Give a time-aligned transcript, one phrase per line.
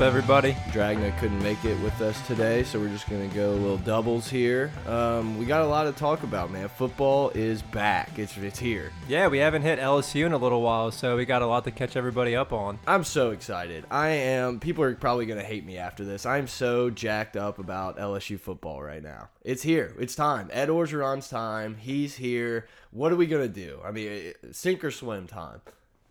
[0.00, 0.54] up, everybody?
[0.68, 3.76] Dragna couldn't make it with us today, so we're just going to go a little
[3.76, 4.72] doubles here.
[4.86, 6.70] Um, we got a lot to talk about, man.
[6.70, 8.18] Football is back.
[8.18, 8.92] It's, it's here.
[9.08, 11.70] Yeah, we haven't hit LSU in a little while, so we got a lot to
[11.70, 12.78] catch everybody up on.
[12.86, 13.84] I'm so excited.
[13.90, 14.58] I am.
[14.58, 16.24] People are probably going to hate me after this.
[16.24, 19.28] I'm so jacked up about LSU football right now.
[19.42, 19.94] It's here.
[19.98, 20.48] It's time.
[20.50, 21.76] Ed Orgeron's time.
[21.78, 22.66] He's here.
[22.90, 23.80] What are we going to do?
[23.84, 25.60] I mean, sink or swim time.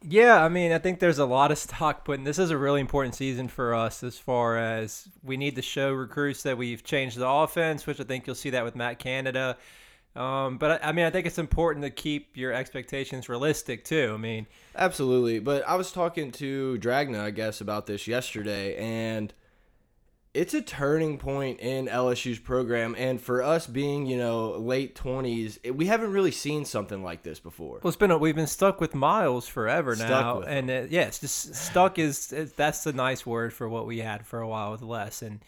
[0.01, 2.23] Yeah, I mean, I think there's a lot of stock put in.
[2.23, 5.91] This is a really important season for us as far as we need to show
[5.91, 9.57] recruits that we've changed the offense, which I think you'll see that with Matt Canada.
[10.15, 14.11] Um, but I mean, I think it's important to keep your expectations realistic too.
[14.13, 15.39] I mean, absolutely.
[15.39, 19.33] But I was talking to Dragna, I guess, about this yesterday, and
[20.39, 25.59] it's a turning point in LSU's program, and for us being, you know, late twenties,
[25.69, 27.81] we haven't really seen something like this before.
[27.83, 31.01] Well, it's been a, we've been stuck with Miles forever stuck now, and uh, yeah,
[31.01, 34.71] it's just stuck is that's the nice word for what we had for a while
[34.71, 35.41] with Les, and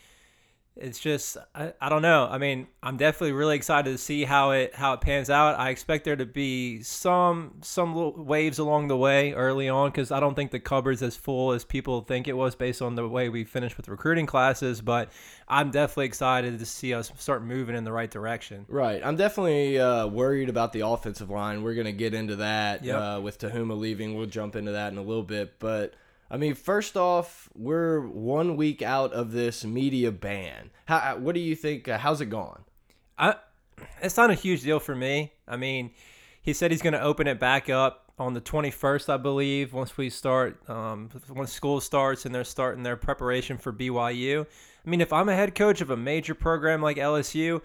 [0.77, 2.27] it's just I, I don't know.
[2.31, 5.59] I mean, I'm definitely really excited to see how it how it pans out.
[5.59, 10.11] I expect there to be some some little waves along the way early on because
[10.11, 13.07] I don't think the cupboard's as full as people think it was based on the
[13.07, 14.79] way we finished with recruiting classes.
[14.79, 15.09] But
[15.47, 18.65] I'm definitely excited to see us start moving in the right direction.
[18.69, 19.01] Right.
[19.03, 21.63] I'm definitely uh, worried about the offensive line.
[21.63, 22.97] We're gonna get into that yep.
[22.97, 24.15] uh, with Teuhema leaving.
[24.15, 25.95] We'll jump into that in a little bit, but.
[26.31, 30.71] I mean, first off, we're one week out of this media ban.
[30.85, 31.89] How, uh, what do you think?
[31.89, 32.63] Uh, how's it gone?
[33.17, 33.35] I,
[34.01, 35.33] it's not a huge deal for me.
[35.45, 35.91] I mean,
[36.41, 39.97] he said he's going to open it back up on the 21st, I believe, once
[39.97, 44.45] we start, um, once school starts and they're starting their preparation for BYU.
[44.45, 47.61] I mean, if I'm a head coach of a major program like LSU,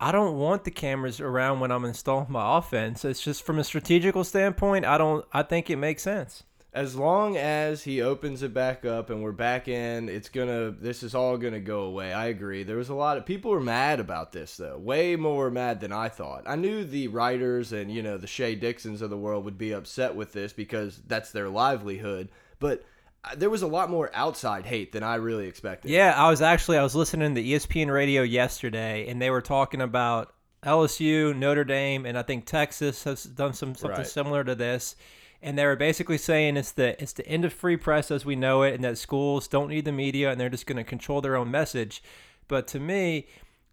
[0.00, 3.04] I don't want the cameras around when I'm installing my offense.
[3.04, 5.24] It's just from a strategical standpoint, I don't.
[5.32, 6.42] I think it makes sense
[6.72, 10.70] as long as he opens it back up and we're back in, it's gonna.
[10.70, 12.12] This is all gonna go away.
[12.12, 12.62] I agree.
[12.62, 15.92] There was a lot of people were mad about this though, way more mad than
[15.92, 16.44] I thought.
[16.46, 19.72] I knew the writers and you know the Shea Dixons of the world would be
[19.72, 22.28] upset with this because that's their livelihood,
[22.60, 22.84] but
[23.24, 25.90] uh, there was a lot more outside hate than I really expected.
[25.90, 29.80] Yeah, I was actually I was listening to ESPN radio yesterday, and they were talking
[29.80, 34.06] about LSU, Notre Dame, and I think Texas has done some something right.
[34.06, 34.96] similar to this
[35.40, 38.36] and they were basically saying it's the it's the end of free press as we
[38.36, 41.20] know it, and that schools don't need the media and they're just going to control
[41.20, 42.02] their own message.
[42.48, 43.26] But to me,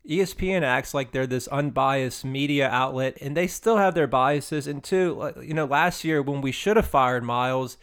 [0.07, 4.67] ESPN acts like they're this unbiased media outlet, and they still have their biases.
[4.67, 7.77] And two, you know, last year when we should have fired Miles,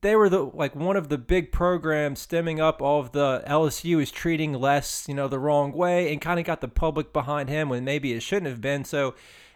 [0.00, 4.00] they were the like one of the big programs stemming up all of the LSU
[4.00, 7.48] is treating Les, you know, the wrong way, and kind of got the public behind
[7.48, 8.84] him when maybe it shouldn't have been.
[8.84, 9.14] So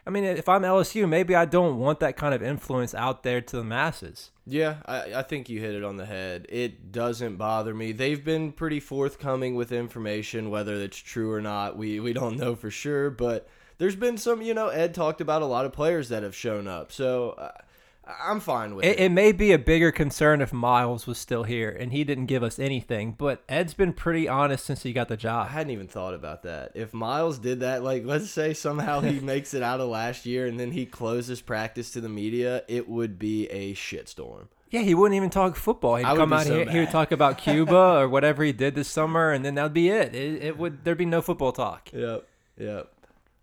[0.09, 3.43] I mean, if I'm LSU, maybe I don't want that kind of influence out there
[3.43, 4.31] to the masses.
[4.47, 6.47] Yeah, I, I think you hit it on the head.
[6.49, 7.93] It doesn't bother me.
[7.93, 11.77] They've been pretty forthcoming with information, whether it's true or not.
[11.77, 14.41] We we don't know for sure, but there's been some.
[14.41, 16.91] You know, Ed talked about a lot of players that have shown up.
[16.91, 17.33] So.
[17.33, 17.51] Uh,
[18.23, 19.01] I'm fine with it, it.
[19.01, 22.43] It may be a bigger concern if Miles was still here and he didn't give
[22.43, 25.47] us anything, but Ed's been pretty honest since he got the job.
[25.49, 26.73] I hadn't even thought about that.
[26.75, 30.47] If Miles did that, like let's say somehow he makes it out of last year
[30.47, 34.49] and then he closes practice to the media, it would be a shitstorm.
[34.71, 35.97] Yeah, he wouldn't even talk football.
[35.97, 38.89] He'd come out so here, he would talk about Cuba or whatever he did this
[38.89, 40.15] summer, and then that'd be it.
[40.15, 40.43] it.
[40.43, 41.91] It would there'd be no football talk.
[41.93, 42.27] Yep,
[42.59, 42.93] yep.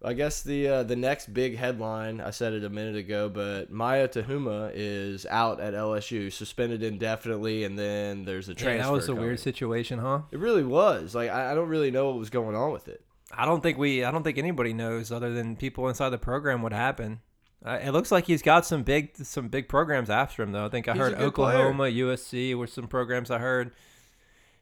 [0.06, 3.74] I guess the uh, the next big headline I said it a minute ago, but
[3.74, 8.78] Maea Teuhema is out at LSU, suspended indefinitely, and then there's a transfer.
[8.78, 9.24] Yeah, that was a coming.
[9.24, 10.22] weird situation, huh?
[10.32, 11.16] It really was.
[11.16, 13.04] Like I, I don't really know what was going on with it.
[13.32, 14.04] I don't think we.
[14.04, 17.20] I don't think anybody knows other than people inside the program what happened.
[17.66, 20.66] Uh, it looks like he's got some big some big programs after him though.
[20.66, 22.06] I think I he's heard Oklahoma, player.
[22.06, 23.72] USC were some programs I heard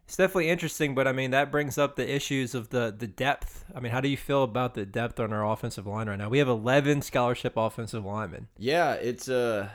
[0.05, 3.65] it's definitely interesting, but I mean that brings up the issues of the the depth.
[3.75, 6.29] I mean, how do you feel about the depth on our offensive line right now?
[6.29, 8.47] We have 11 scholarship offensive linemen.
[8.57, 9.71] Yeah, it's a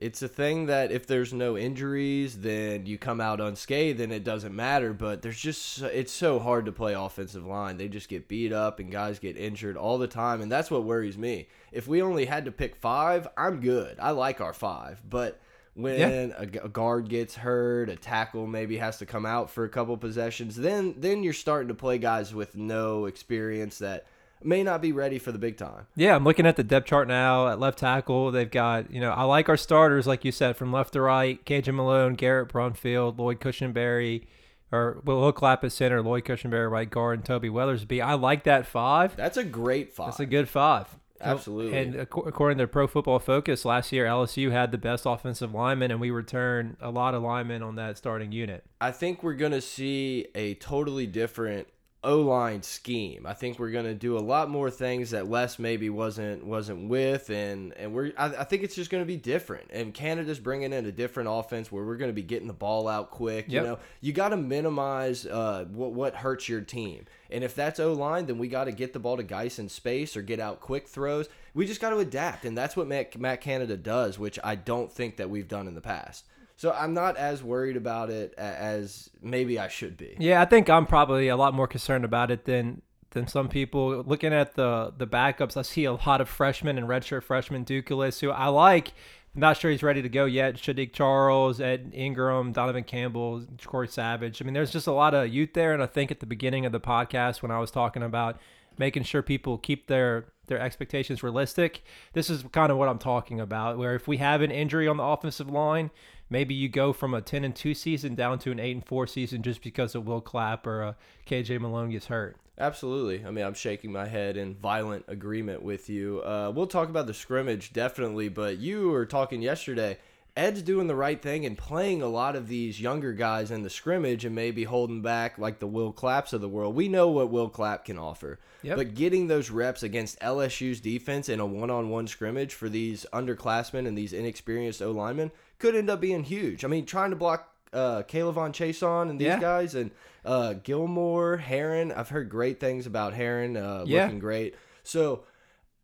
[0.00, 4.24] it's a thing that if there's no injuries, then you come out unscathed, and it
[4.24, 4.94] doesn't matter.
[4.94, 7.76] But there's just it's so hard to play offensive line.
[7.76, 10.84] They just get beat up, and guys get injured all the time, and that's what
[10.84, 11.48] worries me.
[11.70, 13.98] If we only had to pick five, I'm good.
[14.00, 15.38] I like our five, but
[15.74, 16.36] when yeah.
[16.36, 19.96] a, a, guard gets hurt, a tackle maybe has to come out for a couple
[19.96, 24.06] possessions, then then you're starting to play guys with no experience that
[24.42, 25.86] may not be ready for the big time.
[25.94, 28.30] Yeah, I'm looking at the depth chart now at left tackle.
[28.30, 31.44] They've got, you know, I like our starters, like you said, from left to right,
[31.44, 34.26] KJ Malone, Garrett Brumfield, Lloyd Cushenberry,
[34.72, 38.02] or Will Clapp at center, Lloyd Cushenberry right guard, and Toby Weathersby.
[38.02, 39.16] I like that five.
[39.16, 40.08] That's a great five.
[40.08, 40.86] That's a good five.
[41.20, 41.78] Absolutely.
[41.78, 46.00] And according to Pro Football Focus, last year LSU had the best offensive lineman, and
[46.00, 48.64] we returned a lot of linemen on that starting unit.
[48.80, 51.68] I think we're going to see a totally different
[52.02, 53.26] O line scheme.
[53.26, 57.28] I think we're gonna do a lot more things that Les maybe wasn't wasn't with,
[57.28, 59.70] and and we're I, I think it's just gonna be different.
[59.70, 63.10] And Canada's bringing in a different offense where we're gonna be getting the ball out
[63.10, 63.46] quick.
[63.48, 63.62] Yep.
[63.62, 67.04] You know, you got to minimize uh, what what hurts your team.
[67.30, 69.68] And if that's O line, then we got to get the ball to Guice in
[69.68, 71.28] space or get out quick throws.
[71.54, 74.90] We just got to adapt, and that's what Matt, Matt Canada does, which I don't
[74.90, 76.24] think that we've done in the past.
[76.60, 80.14] So I'm not as worried about it as maybe I should be.
[80.18, 84.04] Yeah, I think I'm probably a lot more concerned about it than than some people.
[84.06, 88.20] Looking at the the backups, I see a lot of freshmen and redshirt freshmen, Deculus,
[88.20, 88.92] who I like.
[89.34, 90.56] Not sure he's ready to go yet.
[90.56, 94.42] Saahdiq Charles, Ed Ingram, Donovan Campbell, Corey Savage.
[94.42, 96.66] I mean, there's just a lot of youth there, and I think at the beginning
[96.66, 98.38] of the podcast when I was talking about
[98.76, 103.40] making sure people keep their their expectations realistic, this is kind of what I'm talking
[103.40, 103.78] about.
[103.78, 105.90] Where if we have an injury on the offensive line,
[106.30, 109.06] maybe you go from a 10 and 2 season down to an 8 and 4
[109.06, 110.92] season just because of Will Clapp or uh,
[111.26, 112.36] KJ Malone gets hurt.
[112.56, 113.24] Absolutely.
[113.26, 116.20] I mean, I'm shaking my head in violent agreement with you.
[116.20, 119.98] Uh, we'll talk about the scrimmage definitely, but you were talking yesterday.
[120.36, 123.70] Ed's doing the right thing and playing a lot of these younger guys in the
[123.70, 126.74] scrimmage and maybe holding back like the Will Clapps of the world.
[126.74, 128.38] We know what Will Clapp can offer.
[128.62, 128.76] Yep.
[128.76, 133.06] But getting those reps against LSU's defense in a one on one scrimmage for these
[133.12, 136.64] underclassmen and these inexperienced O linemen could end up being huge.
[136.64, 139.38] I mean, trying to block uh, K'Lavon Chaisson and these yeah.
[139.38, 139.92] guys and
[140.24, 141.92] uh, Gilmore, Herron.
[141.92, 144.04] I've heard great things about Herron uh, yeah.
[144.04, 144.56] looking great.
[144.82, 145.24] So,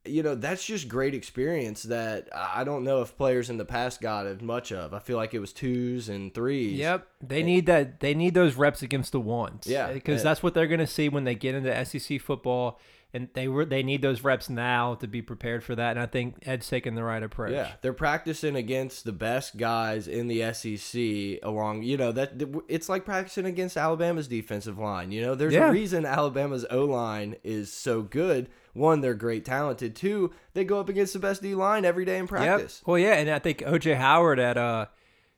[0.04, 4.00] you know, that's just great experience that I don't know if players in the past
[4.00, 4.94] got as much of.
[4.94, 6.78] I feel like it was twos and threes.
[6.78, 8.00] Yep, they and, need that.
[8.00, 9.66] They need those reps against the ones.
[9.66, 12.80] Yeah, because that's what they're going to see when they get into SEC football
[13.16, 15.92] and they were they need those reps now to be prepared for that.
[15.92, 17.52] And I think Ed's taking the right approach.
[17.52, 21.40] Yeah, they're practicing against the best guys in the SEC.
[21.42, 25.10] Along, you know that it's like practicing against Alabama's defensive line.
[25.10, 25.68] You know, there's yeah.
[25.68, 28.48] a reason Alabama's O line is so good.
[28.74, 29.96] One, they're great talented.
[29.96, 32.80] Two, they go up against the best D line every day in practice.
[32.82, 32.86] Yep.
[32.86, 34.86] Well, yeah, and I think OJ Howard at uh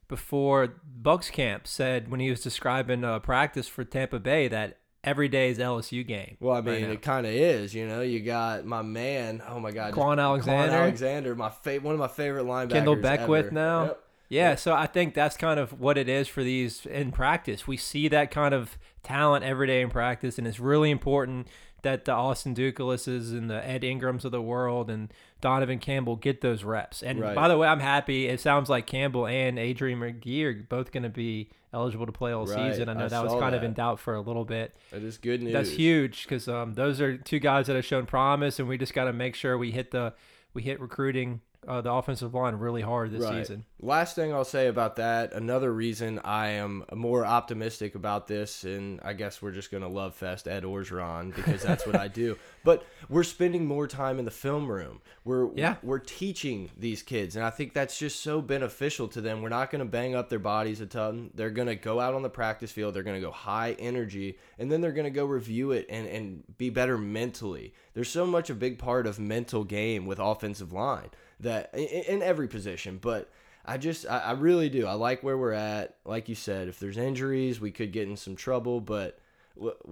[0.08, 5.28] before Bucks camp said when he was describing uh, practice for Tampa Bay that every
[5.28, 6.36] day's LSU game.
[6.40, 7.74] Well, I mean, right it kind of is.
[7.74, 9.42] You know, you got my man.
[9.48, 10.72] Oh my God, Kwon Alexander.
[10.72, 12.72] Kwon Alexander, my fa- one of my favorite linebackers.
[12.84, 13.54] Kendell Beckwith ever.
[13.54, 13.84] now.
[13.84, 14.04] Yep.
[14.30, 17.66] Yeah, so I think that's kind of what it is for these in practice.
[17.66, 21.48] We see that kind of talent every day in practice, and it's really important
[21.82, 26.40] that the Austin Deculuses and the Ed Ingrams of the world and Donovan Campbell get
[26.40, 27.02] those reps.
[27.02, 27.34] And right.
[27.34, 28.26] by the way, I'm happy.
[28.26, 32.32] It sounds like Campbell and Adrian Magee are both going to be eligible to play
[32.32, 32.72] all right.
[32.72, 32.88] season.
[32.88, 33.58] I know I that was kind that.
[33.58, 34.74] of in doubt for a little bit.
[34.90, 35.52] That is good news.
[35.52, 38.94] That's huge because um, those are two guys that have shown promise, and we just
[38.94, 40.14] got to make sure we hit the
[40.54, 43.44] we hit recruiting uh, the offensive line really hard this right.
[43.44, 43.64] season.
[43.80, 49.00] Last thing I'll say about that, another reason I am more optimistic about this, and
[49.02, 52.36] I guess we're just going to love fest Ed Orgeron because that's what I do.
[52.64, 55.00] But we're spending more time in the film room.
[55.24, 55.76] We're yeah.
[55.82, 59.42] we're teaching these kids, and I think that's just so beneficial to them.
[59.42, 61.30] We're not going to bang up their bodies a ton.
[61.34, 62.94] They're going to go out on the practice field.
[62.94, 66.06] They're going to go high energy, and then they're going to go review it and
[66.06, 67.74] and be better mentally.
[67.94, 72.48] There's so much a big part of mental game with offensive line that in, every
[72.48, 73.30] position, but.
[73.70, 74.86] I just, I, I, really do.
[74.86, 75.96] I like where we're at.
[76.06, 78.80] Like you said, if there's injuries, we could get in some trouble.
[78.80, 79.18] But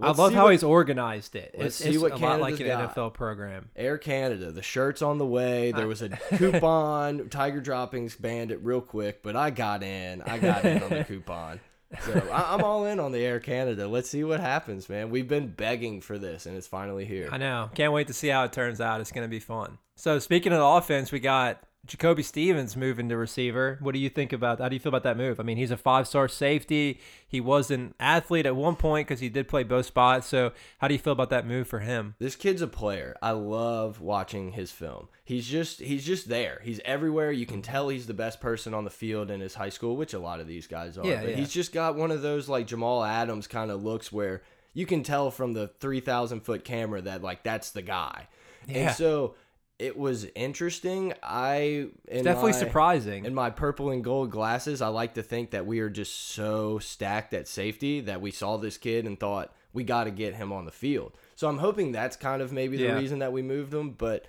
[0.01, 1.55] I love how what, he's organized it.
[1.57, 2.95] Let's it's, see what a lot like an got.
[2.95, 3.69] NFL program.
[3.75, 5.71] Air Canada, the shirt's on the way.
[5.71, 7.29] There was a coupon.
[7.29, 10.21] Tiger Droppings banned it real quick, but I got in.
[10.21, 11.59] I got in on the coupon.
[12.01, 13.87] So I, am all in on the Air Canada.
[13.87, 15.09] Let's see what happens, man.
[15.09, 17.29] We've been begging for this, and it's finally here.
[17.31, 17.69] I know.
[17.75, 18.99] Can't wait to see how it turns out.
[18.99, 19.77] It's going to be fun.
[19.95, 23.77] So speaking of the offense, we got Jacoby Stevens moving to receiver.
[23.79, 24.59] What do you think about?
[24.59, 25.39] How do you feel about that move?
[25.39, 26.99] I mean, he's a five-star safety.
[27.25, 30.27] He was an athlete at one point because he did play both spots.
[30.27, 32.15] So, how do you feel about that move for him?
[32.19, 33.15] This kid's a player.
[33.21, 35.07] I love watching his film.
[35.23, 36.61] He's just he's just there.
[36.63, 37.31] He's everywhere.
[37.31, 40.13] You can tell he's the best person on the field in his high school, which
[40.13, 41.05] a lot of these guys are.
[41.05, 41.35] Yeah, but yeah.
[41.37, 44.41] he's just got one of those like Jamal Adams kind of looks where
[44.73, 48.27] you can tell from the 3000 foot camera that like that's the guy.
[48.67, 48.77] Yeah.
[48.89, 49.35] And so
[49.79, 51.13] it was interesting.
[51.21, 53.25] I definitely my, surprising.
[53.25, 56.79] In my purple and gold glasses, I like to think that we are just so
[56.79, 60.51] stacked at safety that we saw this kid and thought we got to get him
[60.51, 61.13] on the field.
[61.35, 62.95] So I'm hoping that's kind of maybe the yeah.
[62.95, 63.91] reason that we moved him.
[63.91, 64.25] But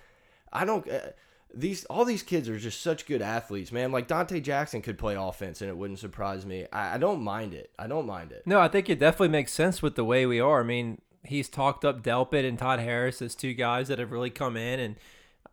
[0.53, 0.87] I don't.
[0.89, 0.99] Uh,
[1.51, 3.91] these all these kids are just such good athletes, man.
[3.91, 6.67] Like Donte Jackson could play offense, and it wouldn't surprise me.
[6.71, 7.71] I, I don't mind it.
[7.79, 8.43] I don't mind it.
[8.45, 10.59] No, I think it definitely makes sense with the way we are.
[10.59, 14.29] I mean, he's talked up Delpit and Todd Harris as two guys that have really
[14.29, 14.95] come in and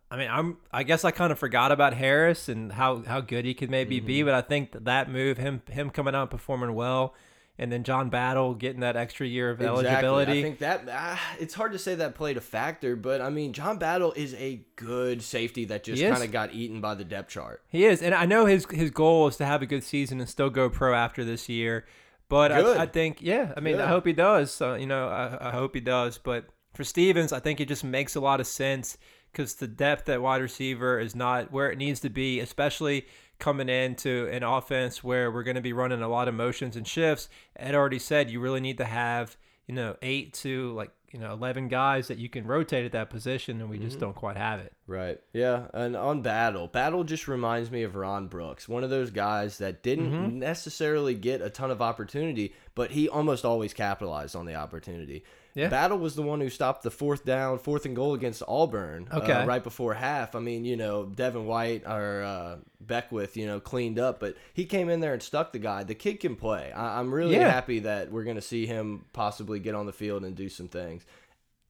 [0.09, 0.57] I mean, I'm.
[0.71, 3.97] I guess I kind of forgot about Harris and how, how good he could maybe
[3.97, 4.07] mm-hmm.
[4.07, 7.13] be, but I think that, that move, him him coming out performing well,
[7.59, 9.85] and then John Battle getting that extra year of exactly.
[9.85, 10.39] eligibility.
[10.39, 13.51] I think that ah, it's hard to say that played a factor, but I mean,
[13.51, 17.29] John Battle is a good safety that just kind of got eaten by the depth
[17.29, 17.61] chart.
[17.67, 20.29] He is, and I know his his goal is to have a good season and
[20.29, 21.85] still go pro after this year.
[22.29, 23.85] But I, I, think, yeah, I mean, good.
[23.85, 24.61] I hope he does.
[24.61, 26.17] Uh, you know, I, I hope he does.
[26.17, 28.97] But for Stevens, I think it just makes a lot of sense
[29.37, 33.05] because the depth at wide receiver is not where it needs to be, especially
[33.37, 36.87] coming into an offense where we're going to be running a lot of motions and
[36.87, 37.29] shifts.
[37.55, 41.31] Ed already said you really need to have you know eight to like you know
[41.33, 44.05] 11 guys that you can rotate at that position and we just mm-hmm.
[44.05, 48.27] don't quite have it right yeah and on battle battle just reminds me of ron
[48.27, 50.39] brooks one of those guys that didn't mm-hmm.
[50.39, 55.23] necessarily get a ton of opportunity but he almost always capitalized on the opportunity
[55.57, 55.69] yeah.
[55.69, 59.07] Battle was the one who stopped the fourth down, fourth and goal against Auburn.
[59.11, 59.33] Uh, okay.
[59.33, 60.35] Uh, right before half.
[60.35, 64.65] I mean, you know, Devin White or uh, Beckwith, you know, cleaned up, but he
[64.65, 65.83] came in there and stuck the guy.
[65.83, 66.71] The kid can play.
[66.71, 67.49] I am really yeah.
[67.49, 70.67] happy that we're going to see him possibly get on the field and do some
[70.67, 71.03] things.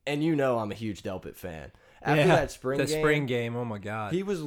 [0.06, 1.72] And you know, I'm a huge Delpit fan.
[2.02, 4.44] After yeah, that spring the game, spring game, oh my god, he was.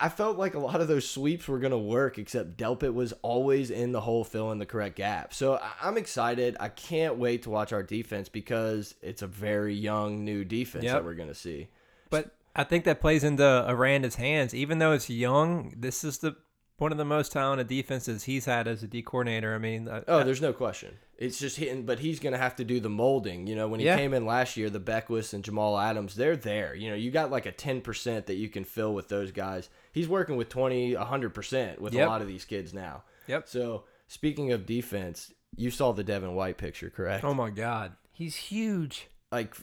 [0.00, 3.70] I felt like a lot of those sweeps were gonna work, except Delpit was always
[3.70, 5.32] in the hole, filling the correct gap.
[5.32, 6.56] So I'm excited.
[6.58, 10.94] I can't wait to watch our defense because it's a very young new defense yep.
[10.94, 11.68] that we're gonna see.
[12.08, 14.54] But I think that plays into Aranda's hands.
[14.54, 16.36] Even though it's young, this is the
[16.80, 19.54] one of the most talented defenses he's had as a D coordinator.
[19.54, 20.96] I mean, uh, oh, there's no question.
[21.18, 23.46] It's just hitting, but he's going to have to do the molding.
[23.46, 23.96] You know, when he yeah.
[23.96, 26.74] came in last year, the Beckwiths and Jamal Adams, they're there.
[26.74, 29.68] You know, you got like a 10% that you can fill with those guys.
[29.92, 32.06] He's working with 20, 100% with yep.
[32.06, 33.02] a lot of these kids now.
[33.26, 33.48] Yep.
[33.48, 37.24] So, speaking of defense, you saw the Devin White picture, correct?
[37.24, 37.92] Oh my God.
[38.14, 39.08] He's huge.
[39.30, 39.54] Like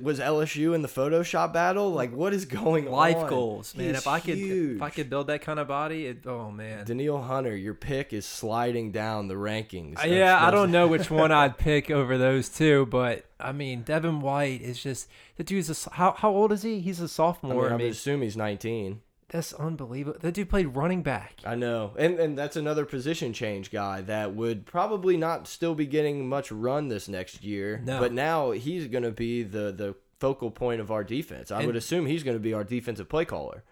[0.00, 1.90] was LSU in the Photoshop battle?
[1.90, 3.22] Like, what is going Life on?
[3.22, 3.94] Life goals, man.
[3.94, 4.76] if I could, huge.
[4.76, 6.84] if I could build that kind of body, it, oh man.
[6.84, 10.02] Danielle Hunter, your pick is sliding down the rankings.
[10.02, 13.82] Uh, yeah, I don't know which one I'd pick over those two, but I mean,
[13.82, 16.80] Devin White is just the dude's a, how how old is he?
[16.80, 17.66] He's a sophomore.
[17.66, 19.00] I, mean, I, mean, assume he's nineteen.
[19.32, 20.18] That's unbelievable.
[20.20, 21.38] That dude played running back.
[21.44, 21.94] I know.
[21.98, 26.52] And and that's another position change guy that would probably not still be getting much
[26.52, 27.80] run this next year.
[27.82, 27.98] No.
[27.98, 31.50] But now he's going to be the the focal point of our defense.
[31.50, 33.64] I and, would assume he's going to be our defensive play caller.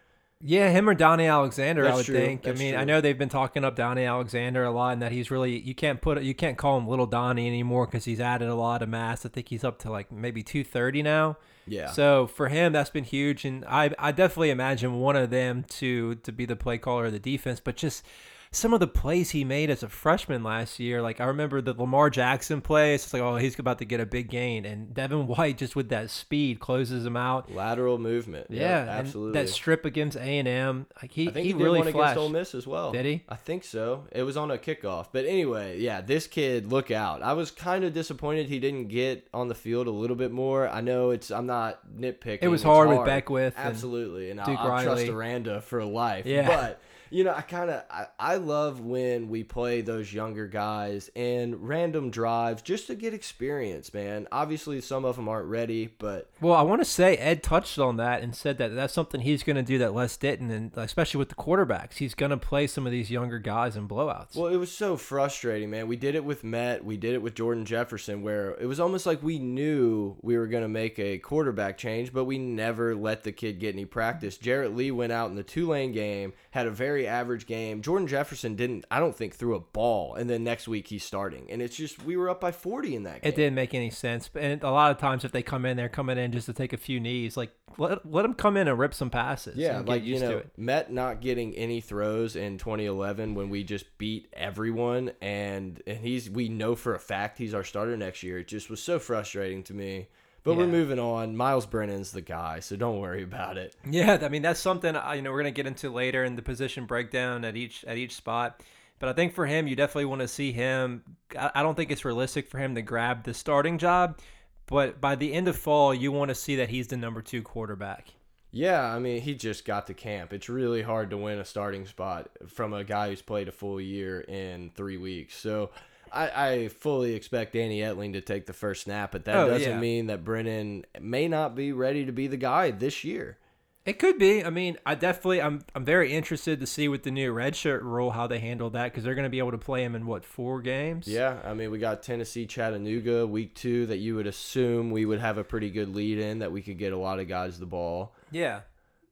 [0.43, 2.15] Yeah, him or Donnie Alexander, That's I would true.
[2.15, 2.43] think.
[2.45, 2.81] That's I mean, true.
[2.81, 5.75] I know they've been talking up Donnie Alexander a lot, and that he's really you
[5.75, 8.89] can't put you can't call him Little Donnie anymore because he's added a lot of
[8.89, 9.27] mass.
[9.27, 11.37] I think he's up to like maybe two thirty now.
[11.71, 11.91] Yeah.
[11.93, 16.17] So for him, that's been huge, and I I definitely imagine one of them to
[16.17, 18.05] to be the play caller of the defense, but just
[18.53, 21.01] some of the plays he made as a freshman last year.
[21.01, 22.95] Like I remember the Lamar Jackson play.
[22.95, 25.89] It's like, oh, he's about to get a big gain, and Devin White just with
[25.91, 27.53] that speed closes him out.
[27.55, 28.49] Lateral movement.
[28.51, 29.41] Yeah, yeah absolutely.
[29.41, 32.13] That strip against A and M, like he, I think he, he really did flashed.
[32.13, 32.91] against Ole Miss as well.
[32.91, 33.23] Did he?
[33.29, 34.07] I think so.
[34.11, 35.09] It was on a kickoff.
[35.13, 37.23] But anyway, yeah, this kid, look out.
[37.23, 40.69] I was kind of disappointed he didn't get on the field a little bit more.
[40.69, 41.31] I know it's.
[41.31, 42.39] I'm not nitpicking.
[42.43, 43.55] It was hard, hard, with Beckwith.
[43.57, 46.27] Absolutely, and, and I'll, I'll trust Aranda for life.
[46.27, 46.81] Yeah, but
[47.11, 51.69] you know, I kind of I, I love when we play those younger guys and
[51.69, 54.29] random drives just to get experience, man.
[54.31, 57.97] Obviously, some of them aren't ready, but well, I want to say Ed touched on
[57.97, 61.19] that and said that that's something he's going to do that Les didn't, and especially
[61.19, 64.37] with the quarterbacks, he's going to play some of these younger guys in blowouts.
[64.37, 65.89] Well, it was so frustrating, man.
[65.89, 69.07] We did it with Met, we did it with Jordan Jefferson, where it was almost
[69.07, 73.25] like we knew we were going to make a quarterback change, but we never let
[73.25, 74.37] the kid get any practice.
[74.37, 77.83] Jarrett Lee went out in the Tulane game, had a very very average game.
[77.83, 81.51] Jordan Jefferson didn't, I don't think, threw a ball, and then next week he's starting.
[81.51, 83.23] And it's just we were up by forty in that.
[83.23, 83.33] game.
[83.33, 84.31] It didn't make any sense.
[84.35, 86.73] And a lot of times, if they come in, they're coming in just to take
[86.73, 87.37] a few knees.
[87.37, 89.57] Like let let them come in and rip some passes.
[89.57, 94.29] Yeah, like you know, Met not getting any throws in 2011 when we just beat
[94.33, 98.39] everyone, and and he's we know for a fact he's our starter next year.
[98.39, 100.09] It just was so frustrating to me.
[100.43, 100.57] But yeah.
[100.59, 101.37] we're moving on.
[101.37, 103.77] Myles Brennan's the guy, so don't worry about it.
[103.89, 106.43] Yeah, I mean that's something uh, you know we're gonna get into later in the
[106.43, 108.63] position breakdown at each at each spot.
[108.99, 111.03] But I think for him, you definitely want to see him.
[111.35, 114.19] I don't think it's realistic for him to grab the starting job,
[114.67, 117.43] but by the end of fall, you want to see that he's the number two
[117.43, 118.09] quarterback.
[118.53, 120.33] Yeah, I mean, he just got to camp.
[120.33, 123.81] It's really hard to win a starting spot from a guy who's played a full
[123.81, 125.37] year in three weeks.
[125.37, 125.71] So
[126.13, 129.71] I, I fully expect Danny Etling to take the first snap, but that oh, doesn't
[129.71, 129.79] yeah.
[129.79, 133.39] mean that Brennan may not be ready to be the guy this year.
[133.87, 134.45] It could be.
[134.45, 138.11] I mean, I definitely, I'm, I'm very interested to see with the new redshirt rule
[138.11, 140.25] how they handle that because they're going to be able to play him in what
[140.25, 141.09] four games.
[141.09, 145.21] Yeah, I mean, we got Tennessee, Chattanooga, week two that you would assume we would
[145.21, 147.67] have a pretty good lead in that we could get a lot of guys the
[147.67, 148.15] ball.
[148.31, 148.61] Yeah,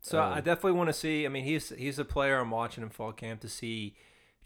[0.03, 1.25] So um, I definitely want to see.
[1.25, 3.95] I mean, he's he's a player I'm watching in fall camp to see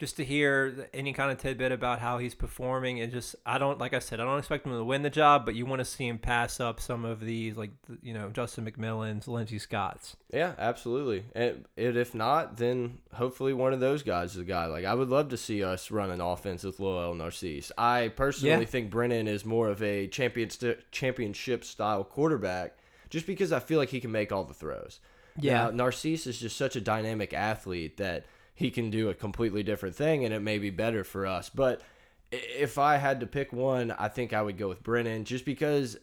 [0.02, 3.78] just to hear any kind of tidbit about how he's performing and just I don't
[3.78, 5.84] like I said I don't expect him to win the job, but you want to
[5.84, 7.70] see him pass up some of these like
[8.02, 10.16] you know Justin McMillan's, Lindsey Scott's.
[10.32, 11.22] Yeah, absolutely.
[11.36, 14.66] And, if not, then hopefully one of those guys is a guy.
[14.66, 17.70] Like I would love to see us run an offense with Lowell Narcisse.
[17.78, 18.64] I personally yeah.
[18.64, 20.50] think Brennan is more of a champion
[20.90, 22.76] championship style quarterback,
[23.08, 24.98] just because I feel like he can make all the throws.
[25.38, 29.62] Yeah, now, Narcisse is just such a dynamic athlete that he can do a completely
[29.62, 31.48] different thing and it may be better for us.
[31.48, 31.82] But
[32.30, 35.98] if I had to pick one, I think I would go with Brennan just because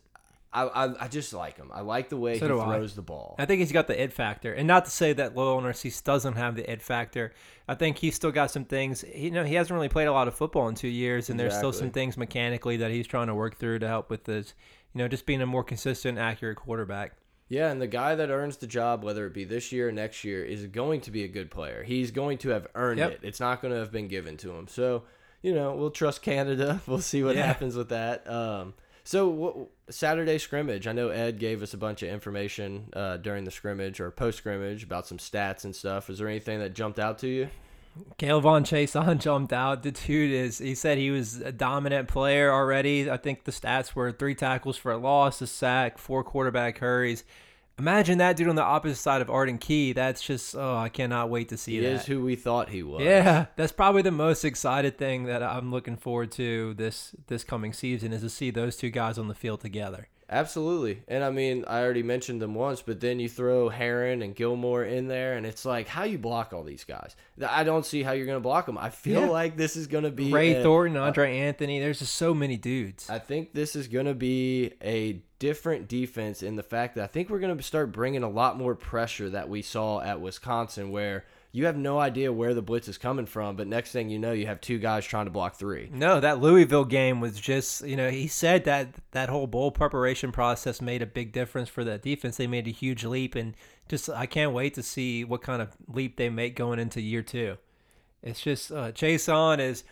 [0.52, 1.72] I, I, I just like him.
[1.74, 2.96] I like the way so he throws I.
[2.96, 3.36] the ball.
[3.38, 6.34] I think he's got the it factor, and not to say that Lowell Narcisse doesn't
[6.34, 7.34] have the it factor.
[7.68, 9.02] I think he's still got some things.
[9.02, 11.40] He, you know, he hasn't really played a lot of football in two years, and
[11.40, 11.44] exactly.
[11.44, 14.56] there's still some things mechanically that he's trying to work through to help with this.
[14.94, 17.14] You know, just being a more consistent, accurate quarterback.
[17.50, 20.24] Yeah, and the guy that earns the job, whether it be this year or next
[20.24, 21.84] year, is going to be a good player.
[21.84, 23.12] He's going to have earned yep.
[23.14, 23.20] it.
[23.24, 24.68] It's not going to have been given to him.
[24.68, 25.04] So,
[25.42, 26.80] you know, we'll trust Canada.
[26.88, 27.48] We'll see what yeah.
[27.48, 28.30] happens with that.
[28.30, 30.86] Um, so Saturday scrimmage.
[30.86, 34.38] I know Ed gave us a bunch of information uh, during the scrimmage or post
[34.38, 36.12] scrimmage about some stats and stuff.
[36.12, 37.50] Is there anything that jumped out to you?
[38.18, 39.84] K'Lavon Chaisson jumped out.
[39.84, 43.10] The dude is, he said he was a dominant player already.
[43.10, 47.24] I think the stats were three tackles for a loss, a sack, four quarterback hurries.
[47.78, 49.94] Imagine that dude on the opposite side of Arden Key.
[49.94, 51.88] That's just, oh, I cannot wait to see he that.
[51.88, 53.02] He is who we thought he was.
[53.02, 57.72] Yeah, that's probably the most excited thing that I'm looking forward to this this coming
[57.72, 60.10] season is to see those two guys on the field together.
[60.32, 61.02] Absolutely.
[61.08, 64.84] And I mean, I already mentioned them once, but then you throw Herron and Gilmore
[64.84, 67.16] in there, and it's like, how you block all these guys?
[67.46, 68.78] I don't see how you're going to block them.
[68.78, 69.30] I feel yeah.
[69.30, 71.80] like this is going to be Ray a, Thornton, Andre uh, Anthony.
[71.80, 73.10] There's just so many dudes.
[73.10, 77.08] I think this is going to be a different defense in the fact that I
[77.08, 80.92] think we're going to start bringing a lot more pressure that we saw at Wisconsin,
[80.92, 84.20] where– you have no idea where the blitz is coming from, but next thing you
[84.20, 85.90] know, you have two guys trying to block three.
[85.92, 90.32] No, that Louisville game was just, you know, he said that that whole bowl preparation
[90.32, 92.38] process made a big difference for that defense.
[92.38, 93.56] They made a huge leap, and
[93.88, 97.24] just I can't wait to see what kind of leap they make going into year
[97.24, 97.58] two.
[98.22, 99.84] It's just uh, Chaisson is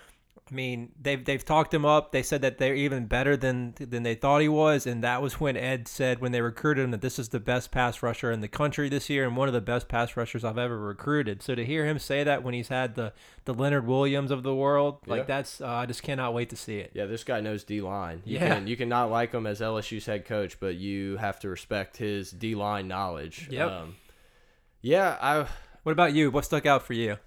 [0.49, 2.11] I mean, they've they've talked him up.
[2.11, 5.39] They said that they're even better than than they thought he was, and that was
[5.39, 8.39] when Ed said when they recruited him that this is the best pass rusher in
[8.39, 11.41] the country this year and one of the best pass rushers I've ever recruited.
[11.41, 13.13] So to hear him say that when he's had the
[13.45, 15.13] the Leonard Williams of the world, yeah.
[15.13, 16.91] like that's uh, I just cannot wait to see it.
[16.93, 18.21] Yeah, this guy knows D line.
[18.23, 21.39] You yeah, can, you can not like him as LSU's head coach, but you have
[21.41, 23.49] to respect his D line knowledge.
[23.51, 23.71] Yep.
[23.71, 23.95] Um,
[24.81, 25.47] yeah, I.
[25.83, 26.31] What about you?
[26.31, 27.17] What stuck out for you?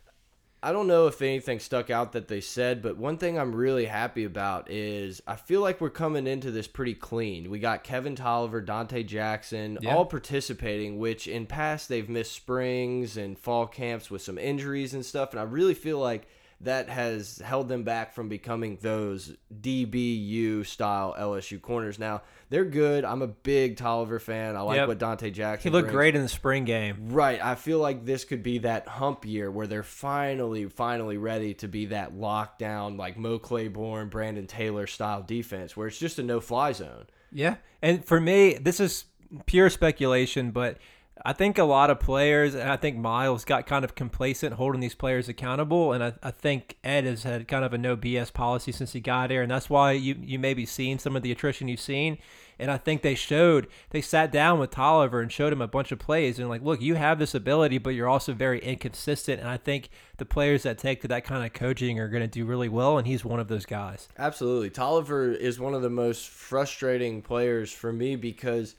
[0.63, 3.87] I don't know if anything stuck out that they said, but one thing I'm really
[3.87, 7.51] happy about is I feel like we're coming into this pretty clean.
[7.51, 9.95] We got Kevin Toliver, Donte Jackson, yeah.
[9.95, 15.05] all participating, which in past they've missed springs and fall camps with some injuries and
[15.05, 15.31] stuff.
[15.31, 16.29] And I really feel like
[16.63, 21.99] that has held them back from becoming those DBU style LSU corners.
[21.99, 23.05] Now, they're good.
[23.05, 24.57] I'm a big Toliver fan.
[24.57, 24.89] I like yep.
[24.89, 25.71] what Donte Jackson.
[25.71, 25.97] He looked brings.
[25.97, 27.09] great in the spring game.
[27.11, 27.43] Right.
[27.43, 31.69] I feel like this could be that hump year where they're finally, finally ready to
[31.69, 36.41] be that lockdown, like Mo Claiborne, Brandon Taylor style defense, where it's just a no
[36.41, 37.07] fly zone.
[37.33, 37.57] Yeah.
[37.81, 39.07] And for me, this is
[39.47, 40.77] pure speculation, but
[41.25, 44.81] I think a lot of players, and I think Miles got kind of complacent holding
[44.81, 45.93] these players accountable.
[45.93, 49.01] And I, I think Ed has had kind of a no BS policy since he
[49.01, 49.43] got here.
[49.43, 52.19] And that's why you, you may be seeing some of the attrition you've seen.
[52.59, 55.93] And I think they showed, they sat down with Toliver and showed him a bunch
[55.93, 59.41] of plays and like, look, you have this ability, but you're also very inconsistent.
[59.41, 62.29] And I think the players that take to that kind of coaching are going to
[62.29, 62.99] do really well.
[62.99, 64.09] And he's one of those guys.
[64.19, 64.69] Absolutely.
[64.69, 68.75] Toliver is one of the most frustrating players for me because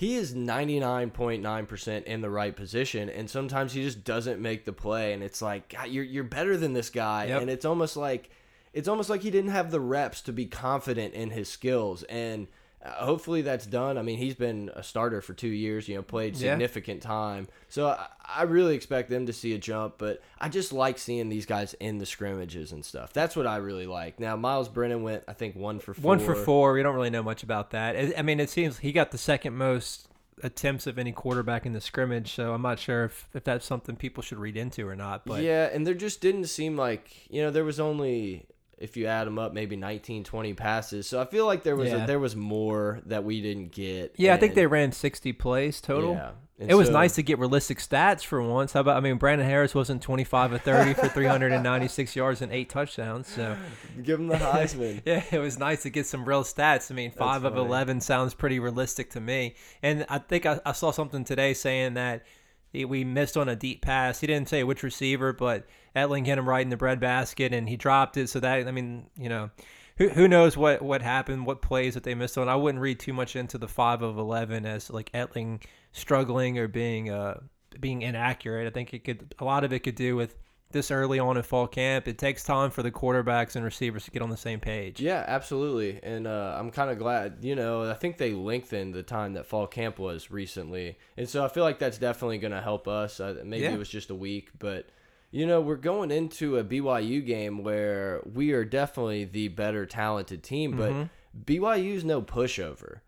[0.00, 5.12] he is 99.9% in the right position and sometimes he just doesn't make the play
[5.12, 7.42] and it's like God, you're you're better than this guy yep.
[7.42, 8.30] and it's almost like
[8.72, 12.48] it's almost like he didn't have the reps to be confident in his skills and
[12.82, 13.98] uh, hopefully that's done.
[13.98, 17.08] I mean, he's been a starter for two years, you know, played significant yeah.
[17.08, 17.48] time.
[17.68, 21.28] So I, I, really expect them to see a jump, but I just like seeing
[21.28, 23.12] these guys in the scrimmages and stuff.
[23.12, 24.18] That's what I really like.
[24.18, 26.08] Now, Myles Brennan went, I think, one for four.
[26.08, 26.72] One for four.
[26.72, 28.18] We don't really know much about that.
[28.18, 30.08] I mean, it seems he got the second most
[30.42, 33.94] attempts of any quarterback in the scrimmage, so I'm not sure if, if that's something
[33.94, 35.26] people should read into or not.
[35.26, 38.46] But Yeah, and there just didn't seem like, you know, there was only
[38.80, 41.06] if you add them up, maybe 19, 20 passes.
[41.06, 42.04] So I feel like there was yeah.
[42.04, 44.14] a, there was more that we didn't get.
[44.16, 46.14] Yeah, and, I think they ran 60 plays total.
[46.14, 46.30] Yeah.
[46.58, 48.74] And it was so, nice to get realistic stats for once.
[48.74, 52.68] How about I mean Brandon Harris wasn't 25 of 30 for 396 yards and 8
[52.68, 53.56] touchdowns, so
[54.02, 55.00] give him the Heisman.
[55.06, 56.90] yeah, it was nice to get some real stats.
[56.90, 59.54] I mean, 5 of 11 sounds pretty realistic to me.
[59.82, 62.24] And I think I, I saw something today saying that
[62.72, 64.20] he, we missed on a deep pass.
[64.20, 67.76] He didn't say which receiver, but Etling hit him right in the breadbasket, and he
[67.76, 68.28] dropped it.
[68.28, 69.50] So that I mean, you know,
[69.96, 72.48] who who knows what what happened, what plays that they missed on.
[72.48, 76.68] I wouldn't read too much into the five of eleven as like Etling struggling or
[76.68, 77.40] being uh
[77.78, 78.66] being inaccurate.
[78.66, 80.34] I think it could a lot of it could do with
[80.72, 82.06] this early on in fall camp.
[82.06, 85.00] It takes time for the quarterbacks and receivers to get on the same page.
[85.00, 86.00] Yeah, absolutely.
[86.02, 89.46] And uh, I'm kind of glad, you know, I think they lengthened the time that
[89.46, 90.98] fall camp was recently.
[91.16, 93.20] And so I feel like that's definitely going to help us.
[93.20, 93.72] Uh, maybe yeah.
[93.72, 94.88] it was just a week, but,
[95.30, 100.42] you know, we're going into a BYU game where we are definitely the better talented
[100.42, 101.08] team, but mm -hmm.
[101.44, 103.00] BYU's no pushover.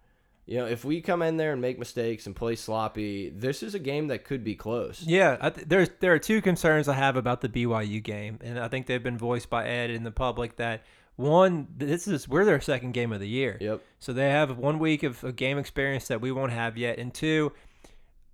[0.47, 3.75] You know, if we come in there and make mistakes and play sloppy, this is
[3.75, 5.03] a game that could be close.
[5.03, 8.69] Yeah, th there's there are two concerns I have about the BYU game, and I
[8.69, 10.83] think they've been voiced by Ed in the public that
[11.17, 13.57] one, this is we're their second game of the year.
[13.61, 13.83] Yep.
[14.01, 17.15] So they have one week of a game experience that we won't have yet, and
[17.15, 17.53] two,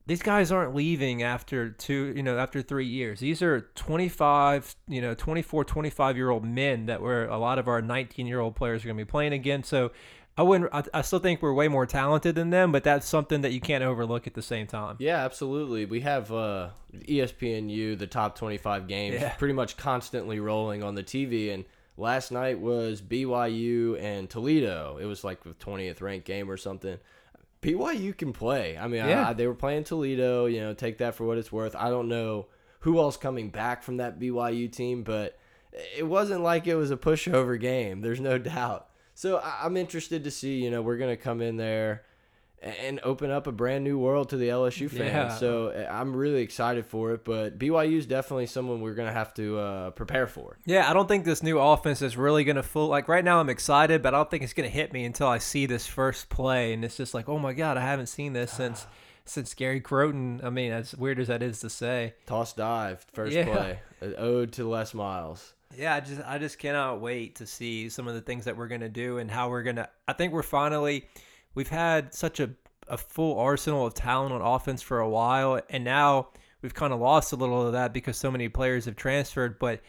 [0.08, 3.20] these guys aren't leaving after two, you know, after three years.
[3.20, 7.68] These are 25, you know, 24, 25 year old men that were a lot of
[7.68, 9.62] our 19 year old players are going to be playing again.
[9.62, 9.90] So
[10.38, 10.72] I wouldn't.
[10.72, 13.60] I, I, still think we're way more talented than them, but that's something that you
[13.60, 14.94] can't overlook at the same time.
[15.00, 15.84] Yeah, absolutely.
[15.84, 19.34] We have uh, ESPNU, the top twenty-five games, yeah.
[19.34, 21.52] pretty much constantly rolling on the TV.
[21.52, 21.64] And
[21.96, 24.98] last night was BYU and Toledo.
[25.00, 26.98] It was like the twentieth ranked game or something.
[27.60, 28.78] BYU can play.
[28.78, 29.30] I mean, yeah.
[29.30, 30.46] I, they were playing Toledo.
[30.46, 31.74] You know, take that for what it's worth.
[31.74, 32.46] I don't know
[32.80, 35.36] who else coming back from that BYU team, but
[35.96, 38.02] it wasn't like it was a pushover game.
[38.02, 38.87] There's no doubt.
[39.18, 40.62] So I'm interested to see.
[40.62, 42.04] You know, we're gonna come in there
[42.62, 45.00] and open up a brand new world to the LSU fans.
[45.10, 45.36] Yeah.
[45.36, 47.24] So eh, I'm really excited for it.
[47.24, 50.56] But BYU is definitely someone we're gonna have to uh, prepare for.
[50.66, 52.86] Yeah, I don't think this new offense is really gonna full.
[52.86, 55.38] Like right now, I'm excited, but I don't think it's gonna hit me until I
[55.38, 58.52] see this first play, and it's just like, oh my god, I haven't seen this
[58.52, 58.86] since.
[59.24, 63.34] since Gary Crowton, I mean, as weird as that is to say, toss dive first
[63.34, 63.44] yeah.
[63.44, 65.52] play, an ode to Les Miles.
[65.76, 68.68] Yeah, I just I just cannot wait to see some of the things that we're
[68.68, 69.88] gonna do and how we're gonna.
[70.06, 71.06] I think we're finally
[71.54, 72.50] we've had such a
[72.88, 76.28] a full arsenal of talent on offense for a while, and now
[76.62, 79.58] we've kind of lost a little of that because so many players have transferred.
[79.58, 79.80] But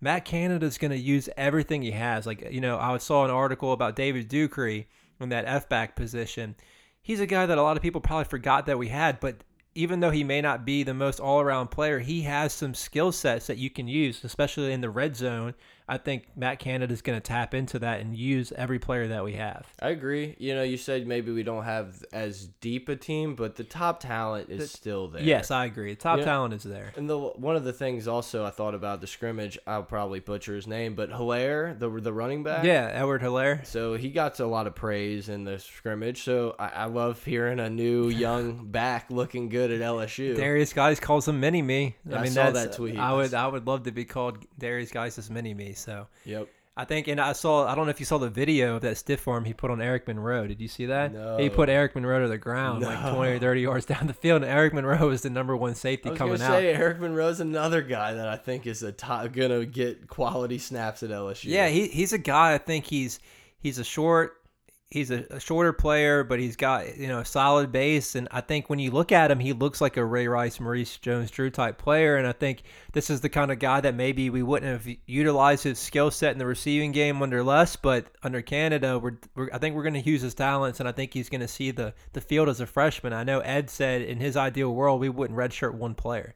[0.00, 2.26] Matt Canada is going to use everything he has.
[2.26, 4.84] Like you know, I saw an article about David Ducre
[5.20, 6.56] in that F back position.
[7.02, 9.44] He's a guy that a lot of people probably forgot that we had, but
[9.76, 13.12] even though he may not be the most all around player, he has some skill
[13.12, 15.54] sets that you can use, especially in the red zone
[15.88, 19.22] I think Matt Canada is going to tap into that and use every player that
[19.22, 19.66] we have.
[19.80, 20.34] I agree.
[20.38, 24.00] You know, you said maybe we don't have as deep a team, but the top
[24.00, 25.22] talent is the, still there.
[25.22, 25.94] Yes, I agree.
[25.94, 26.92] The top you talent know, is there.
[26.96, 30.56] And the one of the things also I thought about the scrimmage, I'll probably butcher
[30.56, 32.64] his name, but Helaire, the the running back.
[32.64, 33.64] Yeah, Edward Helaire.
[33.64, 36.24] So he got a lot of praise in the scrimmage.
[36.24, 40.36] So I, I love hearing a new young back looking good at LSU.
[40.36, 41.94] Darius Guice calls him mini me.
[42.10, 42.98] I, I mean, saw that tweet.
[42.98, 45.75] I would I would love to be called Darius Guice as mini me.
[45.76, 46.48] So yep.
[46.78, 47.66] I think, and I saw.
[47.66, 49.80] I don't know if you saw the video of that stiff arm he put on
[49.80, 50.46] Eric Monroe.
[50.46, 51.10] Did you see that?
[51.10, 51.38] No.
[51.38, 52.88] He put Eric Monroe to the ground no.
[52.88, 55.74] like 20 or 30 yards down the field, and Eric Monroe is the number one
[55.74, 56.58] safety I was coming gonna out.
[56.58, 61.02] Say Eric Monroe's another guy that I think is a top, gonna get quality snaps
[61.02, 61.44] at LSU.
[61.44, 62.52] Yeah, he, he's a guy.
[62.52, 63.20] I think he's
[63.58, 64.36] he's a short
[64.90, 68.14] he's a, a, shorter player, but he's got you know a solid base.
[68.14, 70.96] And I think when you look at him, he looks like a Ray Rice, Maurice
[70.98, 72.16] Jones-Drew type player.
[72.16, 75.64] And I think this is the kind of guy that maybe we wouldn't have utilized
[75.64, 79.58] his skill set in the receiving game under Les, but under Canada, we're, we're I
[79.58, 81.94] think we're going to use his talents, and I think he's going to see the
[82.12, 83.12] the field as a freshman.
[83.12, 86.34] I know Ed said in his ideal world we wouldn't redshirt one player.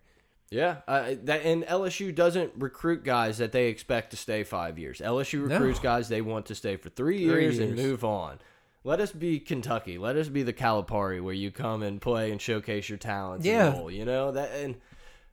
[0.50, 4.98] Yeah, uh, that and LSU doesn't recruit guys that they expect to stay five years.
[4.98, 5.82] LSU recruits no.
[5.82, 8.40] guys they want to stay for three years, three years, and move on.
[8.82, 9.96] Let us be Kentucky.
[9.96, 13.46] Let us be the Calipari where you come and play and showcase your talents.
[13.46, 14.74] Yeah, and you know that, and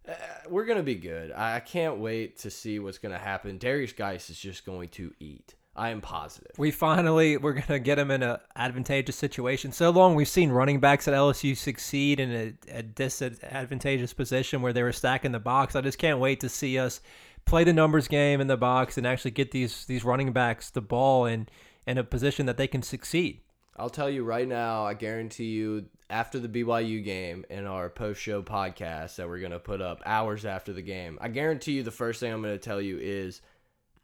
[0.07, 0.13] uh,
[0.49, 1.31] we're gonna be good.
[1.31, 3.57] I can't wait to see what's gonna happen.
[3.57, 5.55] Darius Guice is just going to eat.
[5.77, 6.51] I am positive.
[6.57, 9.71] We finally we're gonna get him in an advantageous situation.
[9.71, 14.73] So long we've seen running backs at LSU succeed in a, a disadvantageous position where
[14.73, 15.75] they were stacking the box.
[15.75, 16.99] I just can't wait to see us
[17.45, 20.81] play the numbers game in the box and actually get these these running backs the
[20.81, 21.47] ball in
[21.85, 23.41] in a position that they can succeed.
[23.79, 28.19] I'll tell you right now, I guarantee you after the BYU game in our post
[28.19, 31.83] show podcast that we're going to put up hours after the game, I guarantee you
[31.83, 33.41] the first thing I'm going to tell you is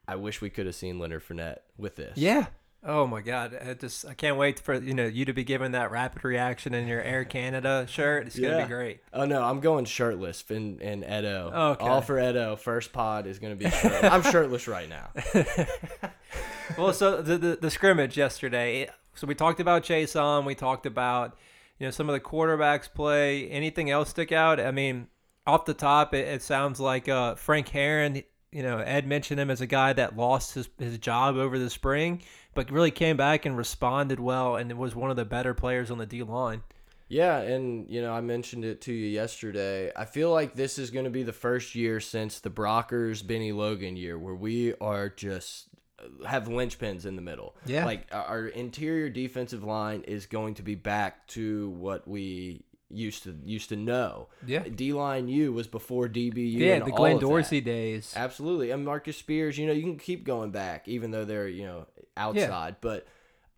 [0.07, 2.17] I wish we could have seen Leonard Fournette with this.
[2.17, 2.47] Yeah.
[2.85, 3.57] Oh my God!
[3.65, 6.73] I just I can't wait for you know you to be given that rapid reaction
[6.73, 8.27] in your Air Canada shirt.
[8.27, 8.99] It's gonna be great.
[9.13, 11.49] Oh no, I'm going shirtless in in Edo.
[11.53, 11.85] Okay.
[11.85, 12.57] All for Edo.
[12.57, 13.69] First pod is gonna be.
[13.69, 14.03] Shirtless.
[14.03, 15.11] I'm shirtless right now.
[16.77, 18.89] well, so the, the, the scrimmage yesterday.
[19.15, 20.43] So we talked about Chaisson.
[20.43, 21.37] We talked about
[21.79, 23.49] you know some of the quarterbacks play.
[23.49, 24.59] Anything else stick out?
[24.59, 25.07] I mean,
[25.47, 28.23] off the top, it, it sounds like uh, Frank Herron.
[28.53, 31.69] You know, Ed mentioned him as a guy that lost his, his job over the
[31.69, 32.21] spring,
[32.53, 35.97] but really came back and responded well, and was one of the better players on
[35.97, 36.61] the D line.
[37.09, 39.91] Yeah, and you know, I mentioned it to you yesterday.
[39.95, 43.51] I feel like this is going to be the first year since the Brockers Bennie
[43.51, 45.67] Logan year where we are just
[45.99, 47.55] uh, have linchpins in the middle.
[47.65, 47.85] Yeah.
[47.85, 53.37] Like our interior defensive line is going to be back to what we used to
[53.43, 54.27] used to know.
[54.45, 54.63] Yeah.
[54.63, 56.53] D line U was before DBU.
[56.53, 57.19] Yeah, and the all Glenn.
[57.19, 58.13] Dorsey days.
[58.15, 58.71] Absolutely.
[58.71, 61.87] And Marcus Spears, you know, you can keep going back even though they're, you know,
[62.15, 62.77] outside.
[62.81, 63.05] But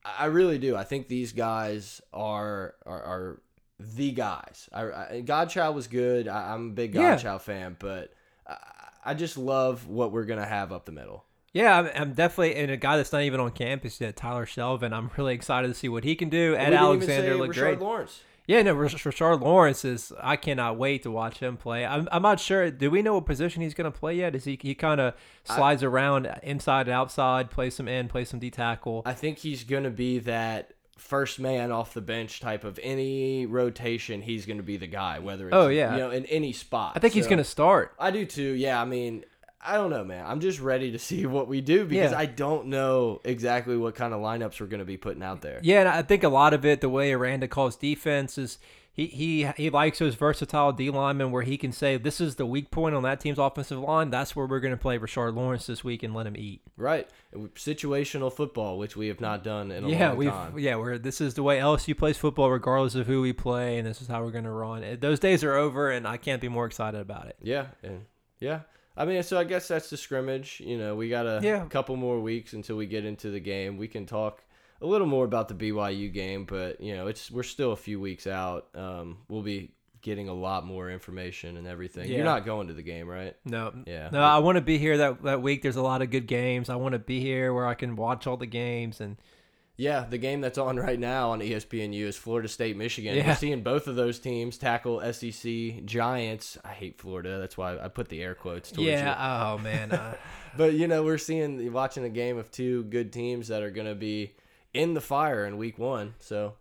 [0.03, 0.75] I really do.
[0.75, 3.41] I think these guys are are, are
[3.79, 4.69] the guys.
[4.71, 6.27] I, I Godchaux was good.
[6.27, 7.15] I, I'm a big Yeah.
[7.15, 8.13] Godchaux fan, but
[8.47, 8.57] I,
[9.03, 11.25] I just love what we're gonna have up the middle.
[11.53, 14.91] Yeah, I'm, I'm definitely and a guy that's not even on campus yet, Tyler Shelvin.
[14.91, 16.53] I'm really excited to see what he can do.
[16.53, 17.79] Ed even Alexander looked great.
[17.79, 18.21] Lawrence.
[18.47, 20.13] Yeah, no, Rash- Rashard Lawrence is.
[20.21, 21.85] I cannot wait to watch him play.
[21.85, 22.69] I'm, I'm not sure.
[22.69, 24.35] Do we know what position he's going to play yet?
[24.35, 28.39] Is he he kind of slides around inside and outside, plays some end, plays some
[28.39, 29.01] D tackle?
[29.05, 34.21] I think he's gonna be that first man off the bench type of any rotation.
[34.21, 35.93] He's gonna be the guy, whether it's Oh, yeah.
[35.93, 36.93] you know in any spot.
[36.95, 37.93] I think he's going to start.
[37.99, 38.53] I do too.
[38.53, 39.25] Yeah, I mean,
[39.65, 40.25] I don't know, man.
[40.27, 42.17] I'm just ready to see what we do because Yeah.
[42.17, 45.59] I don't know exactly what kind of lineups we're going to be putting out there.
[45.63, 48.59] Yeah, and I think a lot of it, the way Aranda calls defense, is
[48.93, 52.45] he he he likes those versatile D linemen where he can say this is the
[52.45, 54.09] weak point on that team's offensive line.
[54.09, 56.61] That's where we're going to play Rashard Lawrence this week and let him eat.
[56.77, 57.09] Right.
[57.55, 60.59] Situational football, which we have not done in a yeah, long time.
[60.59, 63.85] yeah, we're this is the way LSU plays football, regardless of who we play, and
[63.85, 64.97] this is how we're going to run.
[65.01, 67.35] Those days are over, and I can't be more excited about it.
[67.41, 68.05] Yeah, and
[68.39, 68.61] yeah.
[68.97, 70.61] I mean, so I guess that's the scrimmage.
[70.65, 71.65] You know, we got a Yeah.
[71.65, 73.77] couple more weeks until we get into the game.
[73.77, 74.43] We can talk
[74.81, 77.99] a little more about the BYU game, but you know, it's we're still a few
[77.99, 78.67] weeks out.
[78.75, 82.07] Um, we'll be getting a lot more information and everything.
[82.09, 82.17] Yeah.
[82.17, 83.35] You're not going to the game, right?
[83.43, 84.09] No, Yeah.
[84.11, 85.61] no, I want to be here that that week.
[85.63, 86.69] There's a lot of good games.
[86.69, 89.17] I want to be here where I can watch all the games and
[89.77, 93.15] Yeah, the game that's on right now on ESPNU is Florida State Michigan.
[93.15, 93.27] Yeah.
[93.27, 96.57] We're seeing both of those teams tackle SEC giants.
[96.63, 97.39] I hate Florida.
[97.39, 99.11] That's why I put the air quotes towards yeah.
[99.11, 99.17] it.
[99.19, 99.91] Oh man.
[99.91, 100.15] Uh,
[100.57, 103.87] But you know, we're seeing watching a game of two good teams that are going
[103.87, 104.33] to be
[104.73, 106.15] in the fire in week 1.
[106.19, 106.53] So,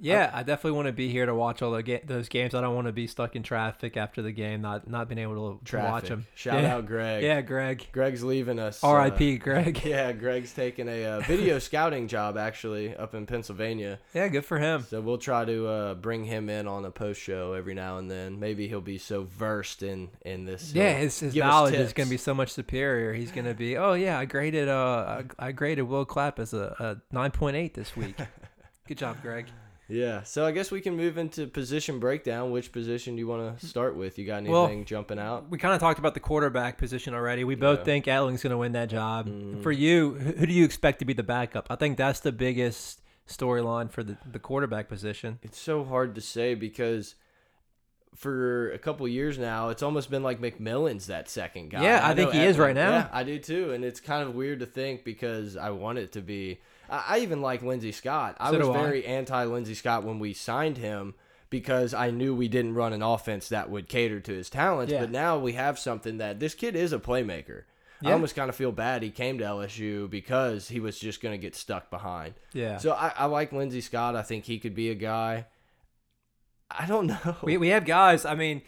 [0.00, 2.54] Yeah, I definitely want to be here to watch all the ga- those games.
[2.54, 5.58] I don't want to be stuck in traffic after the game, not not being able
[5.58, 5.90] to, traffic.
[5.90, 6.26] watch them.
[6.34, 6.74] Shout yeah.
[6.74, 7.22] out Greg.
[7.22, 7.86] Yeah, Greg.
[7.92, 8.82] Greg's leaving us.
[8.82, 9.38] uh, R.I.P.
[9.38, 9.82] Greg.
[9.84, 13.98] yeah, Greg's taking a uh, video scouting job actually up in Pennsylvania.
[14.14, 14.86] Yeah, good for him.
[14.88, 18.10] So we'll try to uh, bring him in on a post show every now and
[18.10, 18.40] then.
[18.40, 20.72] Maybe he'll be so versed in in this.
[20.72, 23.12] Yeah, his, his knowledge is going to be so much superior.
[23.12, 26.54] He's going to be, oh yeah, I graded uh I, I graded Will Clapp as
[26.54, 26.74] a,
[27.12, 28.16] a nine point eight this week.
[28.86, 29.46] good job, Greg.
[29.90, 30.22] Yeah.
[30.22, 32.50] So I guess we can move into position breakdown.
[32.50, 34.18] Which position do you want to start with?
[34.18, 35.50] You got anything Well, jumping out?
[35.50, 37.44] We kind of talked about the quarterback position already.
[37.44, 37.84] We both Yeah.
[37.84, 39.28] think Etling's going to win that job.
[39.28, 39.62] Mhm.
[39.62, 41.66] For you, who do you expect to be the backup?
[41.68, 45.38] I think that's the biggest storyline for the, the quarterback position.
[45.42, 47.14] It's so hard to say because
[48.14, 51.82] for a couple years now, it's almost been like McMillan's that second guy.
[51.82, 52.90] Yeah, I think know he is right now.
[52.90, 56.12] Yeah, I do too, and it's kind of weird to think because I want it
[56.12, 56.60] to be.
[56.90, 58.36] I, I even like Lindsey Scott.
[58.38, 61.14] I So was very anti Lindsey Scott when we signed him
[61.48, 64.92] because I knew we didn't run an offense that would cater to his talents.
[64.92, 65.00] Yeah.
[65.00, 67.62] But now we have something that this kid is a playmaker.
[68.02, 71.34] I almost kind of feel bad he came to LSU because he was just going
[71.34, 72.32] to get stuck behind.
[72.54, 72.78] Yeah.
[72.78, 74.16] So I, I like Lindsey Scott.
[74.16, 75.44] I think he could be a guy.
[76.70, 77.36] I don't know.
[77.42, 78.24] We, we have guys.
[78.24, 78.62] I mean,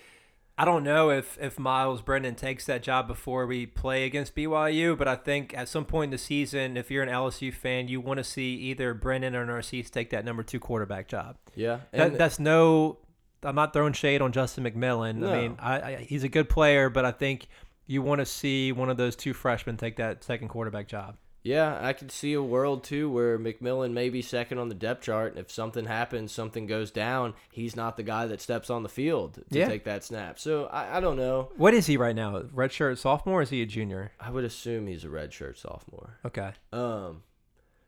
[0.58, 4.96] I don't know if if Myles Brennan takes that job before we play against BYU,
[4.96, 8.00] but I think at some point in the season, if you're an LSU fan, you
[8.00, 11.36] want to see either Brennan or Narcisse take that number two quarterback job.
[11.54, 12.98] yeah, That, that's no.
[13.44, 15.16] I'm not throwing shade on Justin McMillan.
[15.16, 15.32] No.
[15.32, 17.48] I mean, I, I, he's a good player, but I think
[17.86, 21.16] you want to see one of those two freshmen take that second quarterback job.
[21.42, 25.02] Yeah, I could see a world too where McMillan may be second on the depth
[25.02, 28.82] chart, and if something happens, something goes down, he's not the guy that steps on
[28.82, 29.68] the field to Yeah.
[29.68, 30.38] take that snap.
[30.38, 31.50] So I, I don't know.
[31.56, 32.40] What is he right now?
[32.42, 33.40] Redshirt sophomore?
[33.40, 34.12] Or is he a junior?
[34.20, 36.18] I would assume he's a redshirt sophomore.
[36.24, 36.52] Okay.
[36.72, 37.22] Um,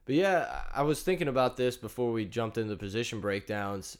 [0.06, 3.96] but yeah, I I was thinking about this before we jumped into the position breakdowns.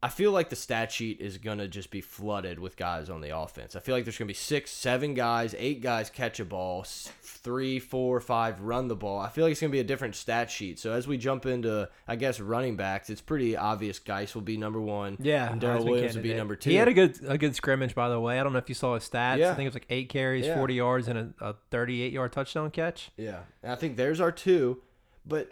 [0.00, 3.36] I feel like the stat sheet is gonna just be flooded with guys on the
[3.36, 3.74] offense.
[3.74, 7.80] I feel like there's gonna be six, seven guys, eight guys catch a ball, three,
[7.80, 9.18] four, five run the ball.
[9.18, 10.78] I feel like it's gonna be a different stat sheet.
[10.78, 13.98] So as we jump into, I guess running backs, it's pretty obvious.
[13.98, 15.16] Guice will be number one.
[15.20, 16.70] Yeah, and Darrel Williams will be number two.
[16.70, 18.38] He had a good a good scrimmage, by the way.
[18.38, 19.38] I don't know if you saw his stats.
[19.38, 19.50] Yeah.
[19.50, 20.54] I think it was like eight carries, Yeah.
[20.54, 23.10] forty yards, and a, a thirty-eight yard touchdown catch.
[23.16, 24.80] Yeah, and I think there's our two,
[25.26, 25.50] but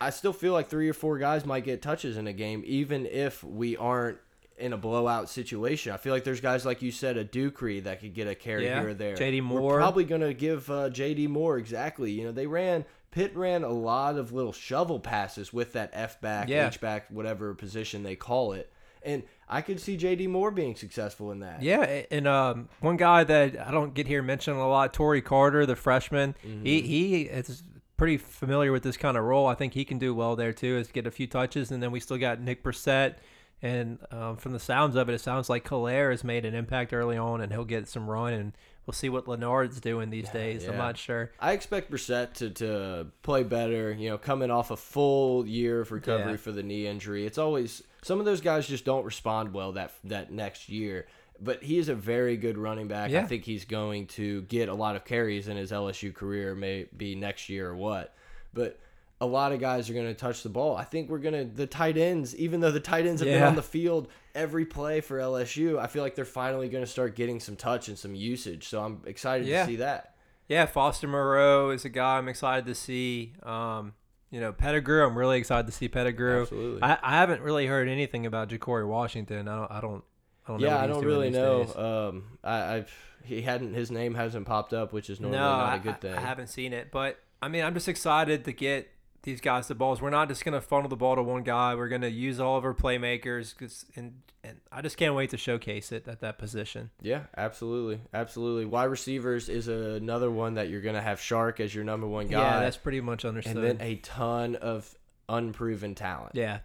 [0.00, 3.06] I still feel like three or four guys might get touches in a game, even
[3.06, 4.18] if we aren't
[4.56, 5.92] in a blowout situation.
[5.92, 8.64] I feel like there's guys like you said, a Ducre that could get a carry
[8.64, 8.80] Yeah.
[8.80, 9.14] here or there.
[9.14, 9.40] J.D.
[9.40, 12.10] Moore, We're probably gonna give uh, JD Moore exactly.
[12.12, 16.20] You know, they ran Pitt ran a lot of little shovel passes with that F
[16.20, 16.66] back, Yeah.
[16.68, 18.70] H back, whatever position they call it,
[19.02, 21.62] and I could see JD Moore being successful in that.
[21.62, 25.64] Yeah, and um, one guy that I don't get here mentioned a lot, Tory Carter,
[25.66, 26.34] the freshman.
[26.46, 26.64] Mm-hmm.
[26.66, 27.62] He he is
[27.98, 29.46] pretty familiar with this kind of role.
[29.46, 30.78] I think he can do well there too.
[30.78, 33.16] Is get a few touches, and then we still got Nick Brossette.
[33.60, 36.92] And um, from the sounds of it, it sounds like Helaire has made an impact
[36.94, 38.32] early on, and he'll get some run.
[38.32, 38.52] And
[38.86, 40.64] we'll see what Leonard's doing these days.
[40.68, 41.32] I'm not sure.
[41.40, 43.92] I expect Brossette to, to play better.
[43.92, 46.36] You know, coming off a full year of recovery Yeah.
[46.36, 49.92] for the knee injury, it's always some of those guys just don't respond well that
[50.04, 51.06] that next year.
[51.40, 53.12] But he is a very good running back.
[53.12, 57.14] I think he's going to get a lot of carries in his LSU career, maybe
[57.14, 58.14] next year or what.
[58.52, 58.78] But
[59.20, 60.76] a lot of guys are going to touch the ball.
[60.76, 63.42] I think we're going to the tight ends, even though the tight ends have been
[63.42, 65.78] on the field every play for LSU.
[65.78, 68.68] I feel like they're finally going to start getting some touch and some usage.
[68.68, 69.62] So I'm excited Yeah.
[69.64, 70.14] to see that.
[70.48, 73.34] Yeah, Foster Moreau is a guy I'm excited to see.
[73.42, 73.92] Um,
[74.30, 76.42] you know, Pettigrew, I'm really excited to see Pettigrew.
[76.42, 76.82] Absolutely.
[76.82, 79.46] I, I haven't really heard anything about Ja'Cory Washington.
[79.48, 79.70] I don't.
[79.72, 80.04] I don't.
[80.48, 81.64] I don't yeah, what I don't really know.
[81.64, 81.76] days.
[81.76, 85.72] Um, I, I've he hadn't his name hasn't popped up, which is normally no, not
[85.72, 86.14] I, a good I- thing.
[86.14, 88.88] I haven't seen it, but I mean, I'm just excited to get
[89.22, 90.00] these guys the balls.
[90.00, 91.74] We're not just gonna funnel the ball to one guy.
[91.74, 95.36] We're gonna use all of our playmakers, 'cause- and and I just can't wait to
[95.36, 96.90] showcase it at that position.
[97.02, 98.64] yeah, absolutely, absolutely.
[98.66, 102.40] Wide receivers is another one that you're gonna have Chark as your number one guy,
[102.40, 103.56] Yeah, that's pretty much understood.
[103.56, 104.96] and then a ton of
[105.28, 106.32] unproven talent.
[106.34, 106.60] yeah,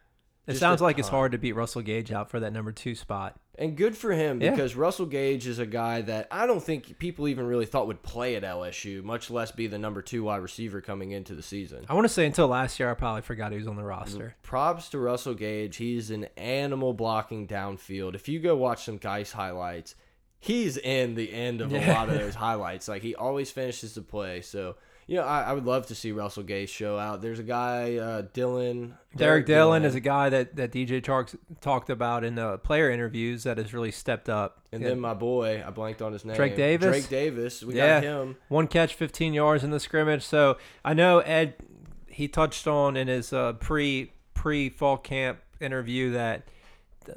[0.47, 2.71] it Just sounds a like it's hard to beat Russell Gage out for that number
[2.71, 3.39] two spot.
[3.55, 4.49] And good for him Yeah.
[4.51, 8.01] because Russell Gage is a guy that I don't think people even really thought would
[8.01, 11.85] play at LSU, much less be the number two wide receiver coming into the season.
[11.87, 14.17] I want to say until last year, I probably forgot he was on the roster.
[14.37, 14.41] Mm-hmm.
[14.41, 15.75] props to Russell Gage.
[15.77, 18.15] He's an animal blocking downfield.
[18.15, 19.93] If you go watch some Guice highlights,
[20.39, 21.93] he's in the end of a Yeah.
[21.93, 22.87] lot of those highlights.
[22.87, 24.41] Like he always finishes the play.
[24.41, 27.21] So you know, I, I would love to see Russell Gage show out.
[27.21, 28.95] There's a guy, uh, Dillon.
[29.15, 33.43] Derrick Dillon is a guy that, that DJ Charks talked about in the player interviews
[33.43, 34.61] that has really stepped up.
[34.71, 34.89] and Yeah.
[34.89, 36.35] then my boy, I blanked on his name.
[36.35, 36.87] Drake Davis?
[36.89, 37.63] Drake Davis.
[37.63, 38.01] We Yeah.
[38.01, 38.37] got him.
[38.47, 40.23] one catch, 15 yards in the scrimmage.
[40.23, 41.55] So I know Ed,
[42.07, 46.47] he touched on in his uh, pre pre fall camp interview that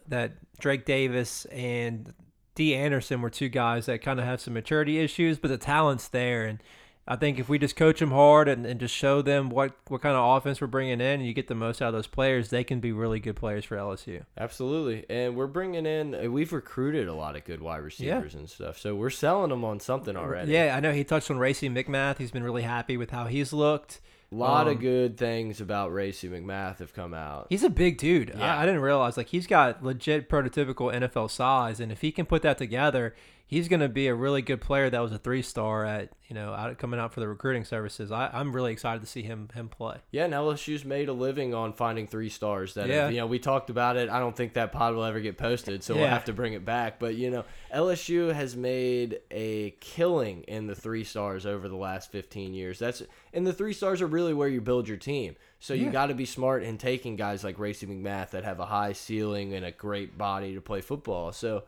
[0.08, 2.12] that Drake Davis and
[2.54, 6.08] Dee Anderson were two guys that kind of have some maturity issues, but the talent's
[6.08, 6.44] there.
[6.44, 6.62] And
[7.08, 10.02] I think if we just coach them hard and, and just show them what, what
[10.02, 12.50] kind of offense we're bringing in, and you get the most out of those players,
[12.50, 14.24] they can be really good players for LSU.
[14.36, 15.04] Absolutely.
[15.08, 18.78] And we're bringing in, uh, we've recruited a lot of good wide receivers and stuff.
[18.78, 20.52] So we're selling them on something already.
[20.52, 22.18] Yeah, I know he touched on Racy McMath.
[22.18, 24.00] He's been really happy with how he's looked.
[24.32, 27.46] A lot Um, of good things about Racy McMath have come out.
[27.48, 28.32] He's a big dude.
[28.36, 28.56] Yeah.
[28.56, 32.26] I, I didn't realize like he's got legit prototypical NFL size, and if he can
[32.26, 33.14] put that together,
[33.46, 34.90] he's going to be a really good player.
[34.90, 38.10] That was a three star at you know out, coming out for the recruiting services.
[38.10, 39.98] I, I'm really excited to see him him play.
[40.10, 42.74] Yeah, and LSU's made a living on finding three stars.
[42.74, 43.04] That Yeah.
[43.04, 44.08] have, you know, we talked about it.
[44.08, 46.64] I don't think that pod will ever get posted, so we'll have to bring it
[46.64, 46.98] back.
[46.98, 52.10] But you know, LSU has made a killing in the three stars over the last
[52.10, 52.78] 15 years.
[52.78, 55.36] That's and the three stars are really where you build your team.
[55.60, 55.92] So you Yeah.
[55.92, 59.54] got to be smart in taking guys like Racy McMath that have a high ceiling
[59.54, 61.32] and a great body to play football.
[61.32, 61.62] So.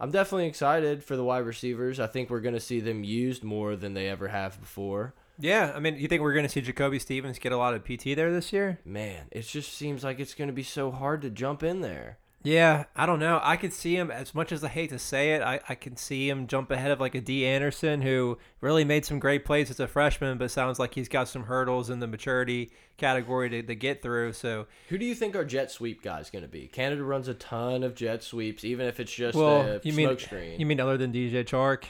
[0.00, 2.00] I'm definitely excited for the wide receivers.
[2.00, 5.14] I think we're going to see them used more than they ever have before.
[5.38, 7.84] Yeah, I mean, you think we're going to see Jacoby Stevens get a lot of
[7.84, 8.78] PT there this year?
[8.84, 12.18] Man, it just seems like it's going to be so hard to jump in there.
[12.44, 13.40] Yeah, I don't know.
[13.42, 15.40] I could see him as much as I hate to say it.
[15.40, 19.06] I, I can see him jump ahead of like a Dee Anderson who really made
[19.06, 22.06] some great plays as a freshman, but sounds like he's got some hurdles in the
[22.06, 24.34] maturity category to, to get through.
[24.34, 26.66] So Who do you think our jet sweep guy is going to be?
[26.66, 30.08] Canada runs a ton of jet sweeps, even if it's just well, a you mean
[30.08, 30.60] smoke screen.
[30.60, 31.84] you mean other than DJ Chark?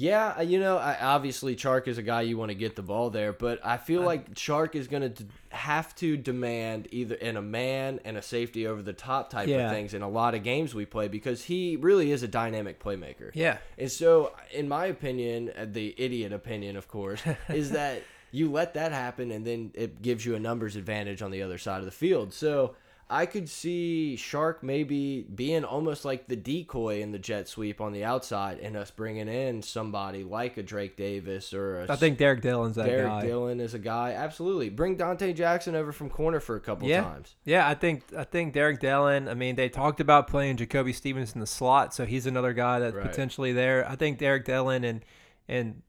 [0.00, 3.10] Yeah, you know, I, obviously Chark is a guy you want to get the ball
[3.10, 7.42] there, but I feel like Chark is going to have to demand either in a
[7.42, 9.66] man and a safety over the top type Yeah.
[9.66, 12.82] of things in a lot of games we play because he really is a dynamic
[12.82, 13.30] playmaker.
[13.34, 13.58] Yeah.
[13.76, 17.20] And so, in my opinion, uh, the idiot opinion, of course,
[17.50, 21.30] is that you let that happen and then it gives you a numbers advantage on
[21.30, 22.32] the other side of the field.
[22.32, 22.74] So,
[23.12, 27.92] I could see Chark maybe being almost like the decoy in the jet sweep on
[27.92, 32.18] the outside and us bringing in somebody like a Drake Davis or a I think
[32.18, 33.26] Derrick Dillon's that Derrick guy.
[33.26, 34.12] Dillon is a guy.
[34.12, 34.70] Absolutely.
[34.70, 37.02] Bring Donte Jackson over from corner for a couple Yeah.
[37.02, 37.34] times.
[37.44, 39.28] Yeah, I think I think Derrick Dillon.
[39.28, 42.78] I mean, they talked about playing Jacoby Stevens in the slot, so he's another guy
[42.78, 43.04] that's Right.
[43.06, 43.88] potentially there.
[43.88, 45.04] I think Derrick Dillon and
[45.48, 45.82] and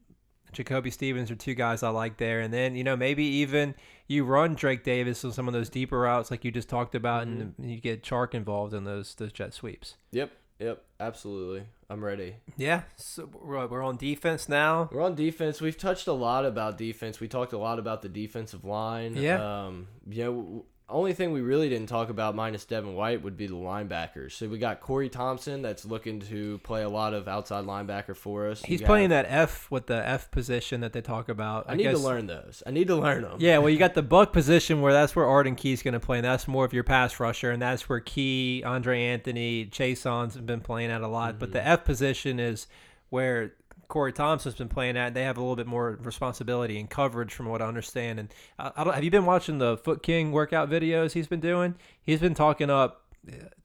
[0.51, 2.41] Jacoby Stevens are two guys I like there.
[2.41, 3.75] And then, you know, maybe even
[4.07, 7.27] you run Drake Davis on some of those deeper routes like you just talked about
[7.27, 7.61] mm-hmm.
[7.61, 9.95] and you get Chark involved in those those jet sweeps.
[10.11, 10.31] Yep.
[10.61, 11.63] Yep, absolutely.
[11.89, 12.35] I'm ready.
[12.55, 14.89] Yeah, so we're on defense now.
[14.91, 15.59] We're on defense.
[15.59, 17.19] We've touched a lot about defense.
[17.19, 19.15] We talked a lot about the defensive line.
[19.15, 19.65] Yeah.
[19.65, 23.47] Um, you know, only thing we really didn't talk about minus Devin White would be
[23.47, 24.33] the linebackers.
[24.33, 28.47] So we got Corey Thompson that's looking to play a lot of outside linebacker for
[28.47, 28.61] us.
[28.61, 31.67] He's playing that F with the F position that they talk about.
[31.67, 31.97] I, I need guess.
[31.97, 32.61] to learn those.
[32.65, 33.37] I need to learn them.
[33.39, 36.17] Yeah, well, you got the buck position where that's where Arden Key's going to play,
[36.17, 40.45] and that's more of your pass rusher, and that's where Key, Andre Anthony, Chaisson's have
[40.45, 41.31] been playing at a lot.
[41.31, 41.39] Mm -hmm.
[41.39, 41.73] But the mm-hmm.
[41.73, 42.67] F position is
[43.09, 43.53] where
[43.91, 47.33] Corey Thompson's been playing at, and they have a little bit more responsibility and coverage,
[47.33, 48.21] from what I understand.
[48.21, 51.41] And I, I don't, have you been watching the Foot King workout videos he's been
[51.41, 51.75] doing?
[52.01, 53.00] He's been talking up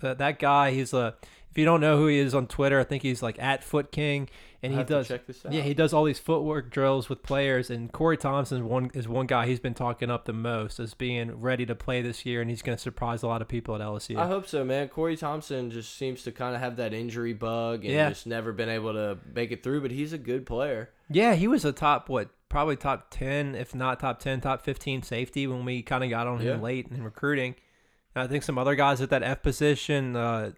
[0.03, 0.73] uh, that guy.
[0.73, 1.15] He's a
[1.57, 3.91] if you don't know who he is on Twitter, I think he's like at Foot
[3.91, 4.29] King,
[4.63, 5.11] and he does
[5.49, 7.71] yeah he does all these footwork drills with players.
[7.71, 10.93] And Corey Thompson is one is one guy he's been talking up the most as
[10.93, 13.75] being ready to play this year, and he's going to surprise a lot of people
[13.75, 14.19] at LSU.
[14.19, 14.89] I hope so, man.
[14.89, 18.11] Corey Thompson just seems to kind of have that injury bug and yeah.
[18.11, 20.91] just never been able to make it through, but he's a good player.
[21.09, 25.03] Yeah, he was a top what probably top ten, if not top ten, top fifteen
[25.03, 26.63] safety when we kind of got on him yeah.
[26.63, 27.55] late in recruiting.
[28.17, 30.17] I think some other guys at that F position.
[30.17, 30.53] Uh,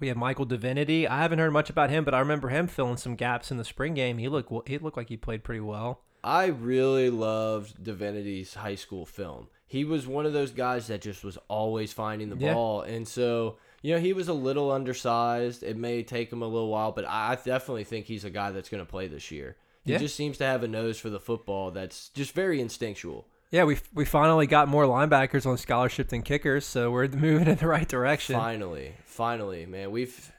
[0.00, 1.08] we have Michael Divinity.
[1.08, 3.64] I haven't heard much about him, but I remember him filling some gaps in the
[3.64, 4.18] spring game.
[4.18, 6.02] He looked he looked like he played pretty well.
[6.22, 9.48] I really loved Divinity's high school film.
[9.66, 12.54] He was one of those guys that just was always finding the yeah.
[12.54, 15.62] ball, and so you know he was a little undersized.
[15.62, 18.68] It may take him a little while, but I definitely think he's a guy that's
[18.68, 19.56] going to play this year.
[19.84, 19.98] He yeah.
[19.98, 23.28] just seems to have a nose for the football that's just very instinctual.
[23.50, 27.56] Yeah, we we finally got more linebackers on scholarship than kickers, so we're moving in
[27.56, 28.36] the right direction.
[28.36, 30.32] Finally, finally, man, we've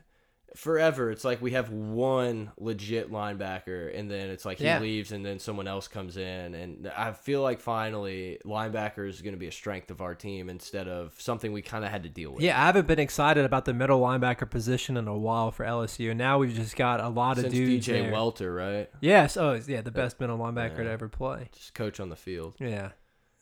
[0.58, 1.12] forever.
[1.12, 4.80] It's like we have one legit linebacker, and then it's like he yeah.
[4.80, 9.34] leaves, and then someone else comes in, and I feel like finally linebacker is going
[9.34, 12.10] to be a strength of our team instead of something we kind of had to
[12.10, 12.44] deal with.
[12.44, 16.16] Yeah, I haven't been excited about the middle linebacker position in a while for LSU.
[16.16, 17.88] Now we've just got a lot Since of dudes.
[17.88, 18.12] DJ there.
[18.12, 18.90] Welter, right?
[19.00, 19.38] Yes.
[19.38, 20.86] Oh, yeah, the uh, best middle linebacker yeah.
[20.86, 21.50] to ever play.
[21.54, 22.56] Just coach on the field.
[22.60, 22.92] Yeah.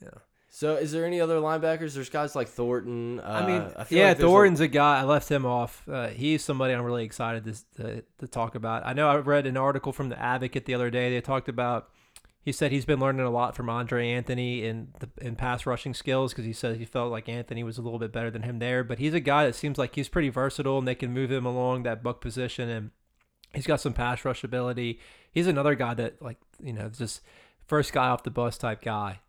[0.01, 0.09] Yeah.
[0.55, 1.95] So, is there any other linebackers?
[1.95, 3.19] There's guys like Thornton.
[3.19, 4.63] Uh, I mean, I yeah, like Thornton's a...
[4.63, 4.67] a...
[4.69, 5.01] guy.
[5.01, 5.83] I left him off.
[5.85, 8.85] Uh, he's somebody I'm really excited to, to, to talk about.
[8.85, 11.09] I know I read an article from the Advocate the other day.
[11.09, 11.89] They talked about.
[12.39, 15.93] He said he's been learning a lot from Andre Anthony in the in pass rushing
[15.93, 18.59] skills because he said he felt like Anthony was a little bit better than him
[18.59, 18.85] there.
[18.85, 21.45] But he's a guy that seems like he's pretty versatile and they can move him
[21.45, 22.91] along that buck position and
[23.53, 25.01] he's got some pass rush ability.
[25.33, 27.19] He's another guy that like you know just
[27.67, 29.19] first guy off the bus type guy.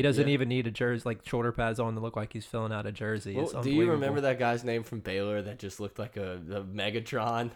[0.00, 0.32] He doesn't yeah.
[0.32, 2.92] even need a jersey, like shoulder pads on to look like he's filling out a
[2.92, 3.36] jersey.
[3.36, 6.62] Well, do you remember that guy's name from Baylor that just looked like a, a
[6.62, 7.50] Megatron?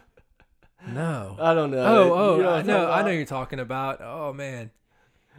[0.87, 1.83] No, I don't know.
[1.83, 3.99] Oh, oh, you know I know, I know you're talking about.
[3.99, 4.69] Oh man,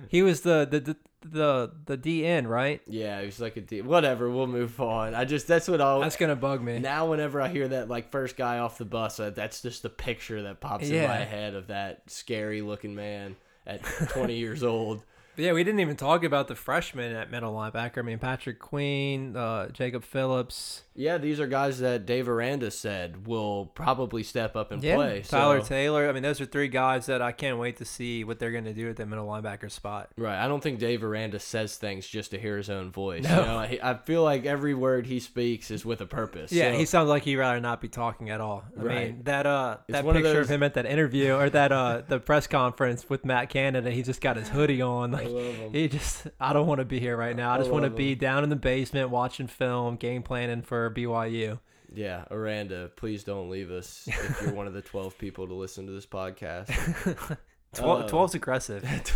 [0.08, 2.82] he was the the the the, the DN, right?
[2.88, 3.82] Yeah, he was like a D.
[3.82, 5.14] Whatever, we'll move on.
[5.14, 6.00] I just that's what I'll.
[6.00, 6.80] That's gonna bug me.
[6.80, 9.90] Now, whenever I hear that like first guy off the bus, uh, that's just the
[9.90, 11.02] picture that pops yeah.
[11.02, 15.04] in my head of that scary looking man at 20 years old.
[15.36, 17.98] Yeah, we didn't even talk about the freshmen at middle linebacker.
[17.98, 20.82] I mean, Patrick Queen, uh, Jacob Phillips.
[20.94, 25.22] Yeah, these are guys that Dave Aranda said will probably step up and yeah, play.
[25.22, 25.66] Tyler so.
[25.66, 26.08] Taylor.
[26.08, 28.64] I mean, those are three guys that I can't wait to see what they're going
[28.64, 30.10] to do at the middle linebacker spot.
[30.16, 30.42] Right.
[30.42, 33.24] I don't think Dave Aranda says things just to hear his own voice.
[33.24, 33.40] No.
[33.40, 36.50] You know, I, I feel like every word he speaks is with a purpose.
[36.50, 36.78] Yeah, so.
[36.78, 38.64] he sounds like he'd rather not be talking at all.
[38.78, 39.06] I right.
[39.08, 40.46] mean, that uh, that picture of, those...
[40.46, 44.02] of, him at that interview or that uh, the press conference with Matt Canada, he
[44.02, 45.12] just got his hoodie on.
[45.12, 45.25] Like
[45.72, 47.52] he just, I don't want to be here right now.
[47.52, 51.58] I just want to be down in the basement watching film, game planning for BYU.
[51.92, 55.86] Yeah, Aranda, please don't leave us if you're one of the 12 people to listen
[55.86, 56.66] to this podcast.
[57.74, 59.14] 12, 12's uh, aggressive.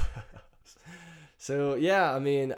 [1.38, 2.54] so, yeah, I mean,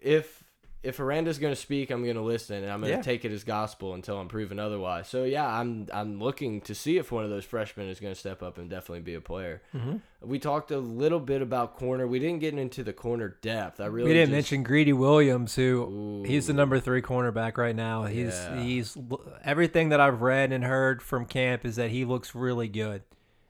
[0.00, 0.44] if
[0.86, 3.02] if Aranda's going to speak, I'm going to listen, and I'm going to yeah.
[3.02, 5.08] take it as gospel until I'm proven otherwise.
[5.08, 8.18] So yeah, I'm I'm looking to see if one of those freshmen is going to
[8.18, 9.62] step up and definitely be a player.
[9.74, 10.00] Mm -hmm.
[10.20, 12.06] We talked a little bit about corner.
[12.06, 13.80] We didn't get into the corner depth.
[13.80, 14.50] I really we didn't just...
[14.50, 16.22] mention Greedy Williams, who Ooh.
[16.24, 18.04] he's the number three cornerback right now.
[18.04, 18.62] He's yeah.
[18.62, 18.96] he's
[19.44, 23.02] everything that I've read and heard from camp is that he looks really good.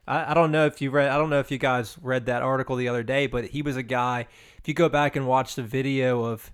[0.06, 1.08] I, I don't know if you read.
[1.10, 3.76] I don't know if you guys read that article the other day, but he was
[3.76, 4.26] a guy.
[4.58, 6.50] If you go back and watch the video of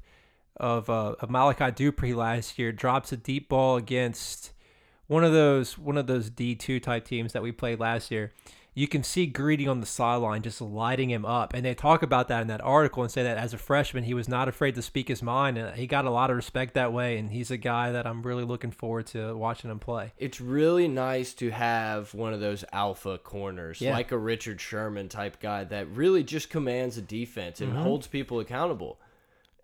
[0.57, 4.53] of, uh, of Malachi Dupre last year drops a deep ball against
[5.13, 8.33] one of those one of those D two type teams that we played last year,
[8.75, 11.53] you can see Greedy on the sideline just lighting him up.
[11.53, 14.15] And they talk about that in that article and say that as a freshman, he
[14.15, 15.59] was not afraid to speak his mind.
[15.59, 17.19] And he got a lot of respect that way.
[17.19, 20.15] And he's a guy that I'm really looking forward to watching him play.
[20.17, 23.93] It's really nice to have one of those alpha corners, yeah.
[23.93, 27.83] like a Richard Sherman type guy that really just commands a defense and mm -hmm.
[27.83, 28.99] holds people accountable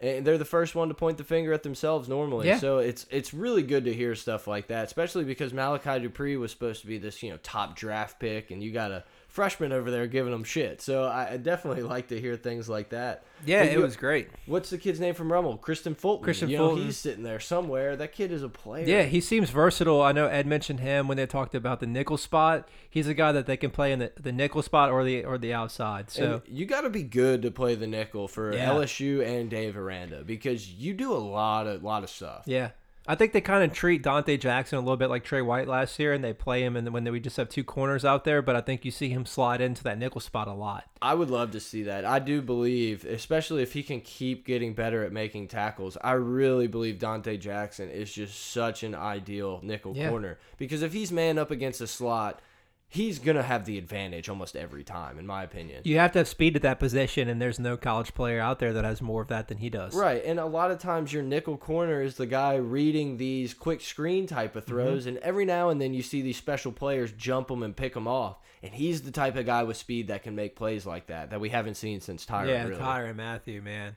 [0.01, 2.47] and they're the first one to point the finger at themselves normally.
[2.47, 2.59] Yeah.
[2.59, 6.51] So it's it's really good to hear stuff like that, especially because Malachi Dupre was
[6.53, 8.93] supposed to be this you know top draft pick, and you got
[9.29, 10.81] freshman over there giving them shit.
[10.81, 13.23] So I definitely like to hear things like that.
[13.45, 14.31] Yeah, but it you, was great.
[14.47, 15.59] What's the kid's name from Rummel?
[15.59, 16.27] Kristian Fulton.
[16.27, 16.79] Kristian you Fulton.
[16.79, 17.95] Know, he's sitting there somewhere.
[17.95, 18.85] That kid is a player.
[18.87, 20.03] Yeah, he seems versatile.
[20.03, 22.69] I know Ed mentioned him when they talked about the nickel spot.
[22.91, 25.39] He's a guy that they can play in the, the nickel spot or the or
[25.39, 26.11] the outside.
[26.11, 28.71] So and you got to be good to play the nickel for yeah.
[28.71, 32.43] LSU and Dave Aranda because you do a lot of lot of stuff.
[32.47, 32.71] Yeah.
[33.09, 35.99] I think they kind of treat Donte Jackson a little bit like Trey White last
[35.99, 38.43] year, and they play him and when we just have two corners out there.
[38.43, 40.85] But I think you see him slide into that nickel spot a lot.
[41.01, 42.05] I would love to see that.
[42.05, 45.97] I do believe, especially if he can keep getting better at making tackles.
[46.05, 50.11] I really believe Donte Jackson is just such an ideal nickel yeah.
[50.11, 52.43] corner because if he's man up against a slot
[52.89, 55.83] he's gonna have the advantage almost every time, in my opinion.
[55.85, 58.73] You have to have speed at that position, and there's no college player out there
[58.73, 59.95] that has more of that than he does.
[59.95, 63.81] Right, and a lot of times your nickel corner is the guy reading these quick
[63.81, 65.17] screen type of throws, mm -hmm.
[65.17, 68.09] and every now and then you see these special players jump them and pick them
[68.09, 71.31] off, and he's the type of guy with speed that can make plays like that
[71.31, 72.49] that we haven't seen since Tyrann.
[72.49, 72.81] Yeah, really.
[72.81, 73.97] Tyrann Mathieu, man.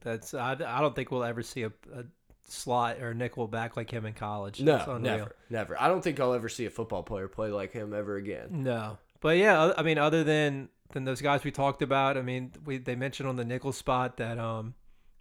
[0.00, 2.04] That's I, I don't think we'll ever see a, a
[2.48, 4.60] slot or nickel back like him in college.
[4.60, 5.80] No, never, never.
[5.80, 8.62] I don't think I'll ever see a football player play like him ever again.
[8.64, 12.52] No, but yeah, I mean, other than than those guys we talked about, I mean,
[12.64, 14.74] we they mentioned on the nickel spot that um,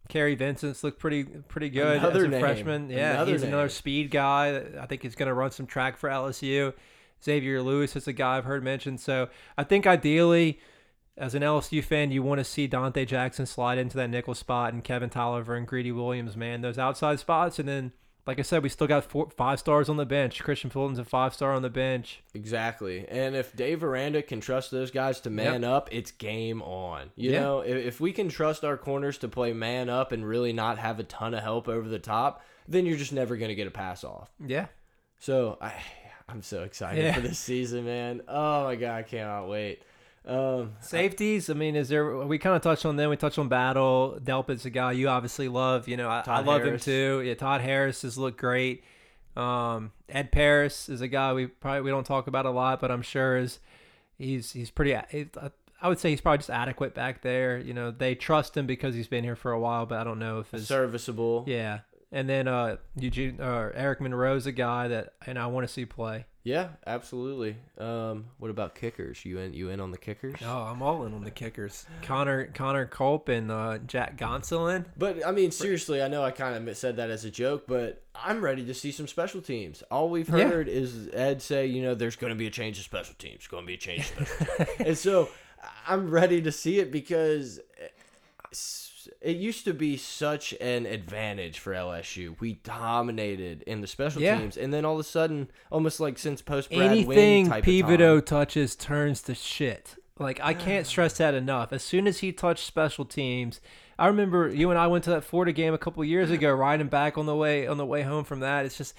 [0.09, 2.39] Kary Vincent's looked pretty pretty good another as a name.
[2.39, 2.89] freshman.
[2.89, 3.53] Yeah, another he's name.
[3.53, 4.63] another speed guy.
[4.79, 6.73] I think he's going to run some track for LSU.
[7.23, 8.99] Xavier Lewis is a guy I've heard mentioned.
[8.99, 10.59] So I think ideally
[11.17, 14.73] as an LSU fan, you want to see Donte Jackson slide into that nickel spot
[14.73, 17.57] and Kevin Toliver and Greedy Williams, man, those outside spots.
[17.57, 17.91] And then,
[18.27, 20.43] like I said, we still got four, five stars on the bench.
[20.43, 22.21] Kristian Fulton's a five star on the bench.
[22.35, 23.07] Exactly.
[23.09, 25.71] And if Dave Aranda can trust those guys to man yep.
[25.71, 27.09] up, it's game on.
[27.15, 27.39] You yeah.
[27.39, 30.77] know, if, if we can trust our corners to play man up and really not
[30.77, 33.67] have a ton of help over the top, then you're just never going to get
[33.67, 34.29] a pass off.
[34.45, 34.67] Yeah.
[35.19, 35.73] So I,
[36.29, 37.13] I'm so excited yeah.
[37.13, 38.21] for this season, man.
[38.27, 39.81] Oh my god, I cannot wait.
[40.25, 41.49] Um, Safeties.
[41.49, 42.17] I mean, is there?
[42.25, 43.09] We kind of touched on them.
[43.09, 44.19] We touched on Battle.
[44.21, 45.87] Delpit's a guy you obviously love.
[45.87, 46.85] You know, I, I love Harris.
[46.85, 47.21] him too.
[47.21, 48.83] Yeah, Todd Harris has looked great.
[49.37, 52.91] Um, Ed Paris is a guy we probably we don't talk about a lot, but
[52.91, 53.59] I'm sure is
[54.17, 54.95] he's he's pretty.
[54.95, 57.59] I would say he's probably just adequate back there.
[57.59, 60.19] You know, they trust him because he's been here for a while, but I don't
[60.19, 61.43] know if it's serviceable.
[61.47, 65.67] Yeah, and then uh, Eugene or uh, Eric Monroe's a guy that and I want
[65.67, 66.25] to see play.
[66.47, 67.57] Yeah, absolutely.
[67.77, 69.25] Um, what about kickers?
[69.25, 69.53] You in?
[69.53, 70.39] You in on the kickers?
[70.45, 71.85] Oh, I'm all in on the kickers.
[72.03, 74.85] Connor Connor Culp and uh, Jack Gonsoulin.
[74.97, 78.01] But I mean, seriously, I know I kind of said that as a joke, but
[78.15, 79.83] I'm ready to see some special teams.
[79.91, 80.73] All we've heard yeah.
[80.73, 83.45] is Ed say, you know, there's going to be a change of special teams.
[83.47, 85.27] Going to be a change of special teams, and so
[85.85, 87.59] I'm ready to see it because
[89.21, 92.39] it used to be such an advantage for LSU.
[92.39, 94.37] We dominated in the special yeah.
[94.37, 98.75] teams, and then all of a sudden, almost like since post Brad anything Peveto touches
[98.75, 99.95] turns to shit.
[100.19, 101.73] Like I can't stress that enough.
[101.73, 103.61] As soon as he touched special teams,
[103.97, 106.87] I remember you and I went to that Florida game a couple years ago, riding
[106.87, 108.65] back on the way on the way home from that.
[108.65, 108.93] It's just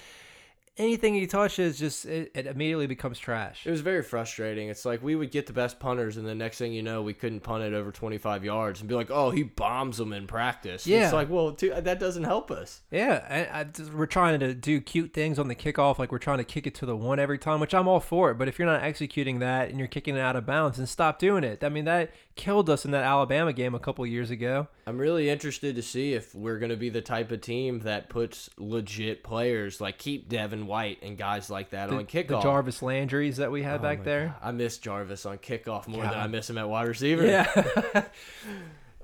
[0.79, 3.67] anything he touches just it, it, immediately becomes trash.
[3.67, 4.69] It was very frustrating.
[4.69, 7.13] It's like we would get the best punters, and the next thing you know, we
[7.13, 10.87] couldn't punt it over 25 yards, and be like, "Oh, he bombs them in practice."
[10.87, 12.81] Yeah, it's like, well, that doesn't help us.
[12.89, 16.17] Yeah, I, I just, we're trying to do cute things on the kickoff, like we're
[16.17, 18.35] trying to kick it to the one every time, which I'm all for it.
[18.35, 21.19] But if you're not executing that and you're kicking it out of bounds, then stop
[21.19, 21.63] doing it.
[21.63, 24.69] I mean, that killed us in that Alabama game a couple years ago.
[24.87, 28.07] I'm really interested to see if we're going to be the type of team that
[28.07, 32.27] puts legit players like keep Devin White and guys like that the, on kickoff.
[32.27, 34.35] The Jarvis Landrys that we had oh back there.
[34.39, 34.49] God.
[34.49, 36.13] I miss Jarvis on kickoff more God.
[36.13, 37.25] than I miss him at wide receiver.
[37.25, 37.47] Yeah.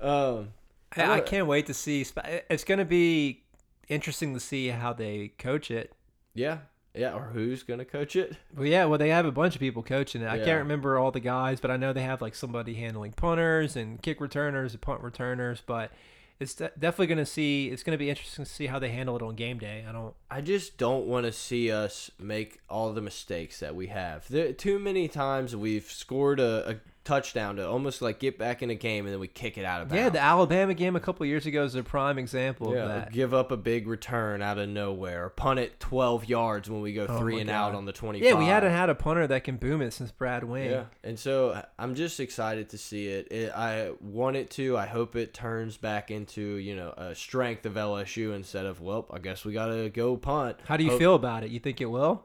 [0.00, 0.48] um,
[0.96, 2.06] I, I can't wait to see.
[2.48, 3.42] It's going to be
[3.88, 5.92] interesting to see how they coach it.
[6.34, 6.58] Yeah,
[6.96, 8.36] yeah, or who's going to coach it?
[8.56, 10.28] Well, yeah, well, they have a bunch of people coaching it.
[10.28, 13.76] I can't remember all the guys, but I know they have like somebody handling punters
[13.76, 15.62] and kick returners and punt returners.
[15.64, 15.90] But
[16.38, 17.68] it's de definitely going to see.
[17.68, 19.84] It's going to be interesting to see how they handle it on game day.
[19.88, 20.14] I don't.
[20.30, 24.28] I just don't want to see us make all the mistakes that we have.
[24.28, 26.74] There, too many times we've scored a, a
[27.06, 29.80] touchdown to almost like get back in a game, and then we kick it out
[29.80, 30.02] of bounds.
[30.02, 33.12] Yeah, the Alabama game a couple years ago is a prime example yeah, of that.
[33.12, 37.06] give up a big return out of nowhere, punt it 12 yards when we go
[37.08, 37.54] Oh three and God.
[37.70, 38.26] out on the 25.
[38.26, 40.70] Yeah, we hadn't had a punter that can boom it since Brad Wing.
[40.70, 43.30] Yeah, and so I'm just excited to see it.
[43.30, 43.52] it.
[43.54, 44.76] I want it to.
[44.76, 49.06] I hope it turns back into you know a strength of LSU instead of well,
[49.12, 50.56] I guess we gotta go punt.
[50.66, 51.50] How do you Hope- feel about it?
[51.50, 52.24] You think it will?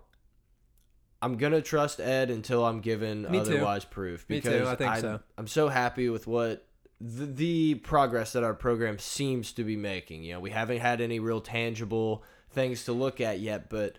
[1.22, 3.56] I'm gonna trust Ed until I'm given Me too.
[3.56, 4.28] otherwise proof.
[4.30, 5.20] Me too, Because I think I'm, so.
[5.38, 6.66] I'm so happy with what
[7.00, 10.24] the, the progress that our program seems to be making.
[10.24, 13.98] You know, we haven't had any real tangible things to look at yet, but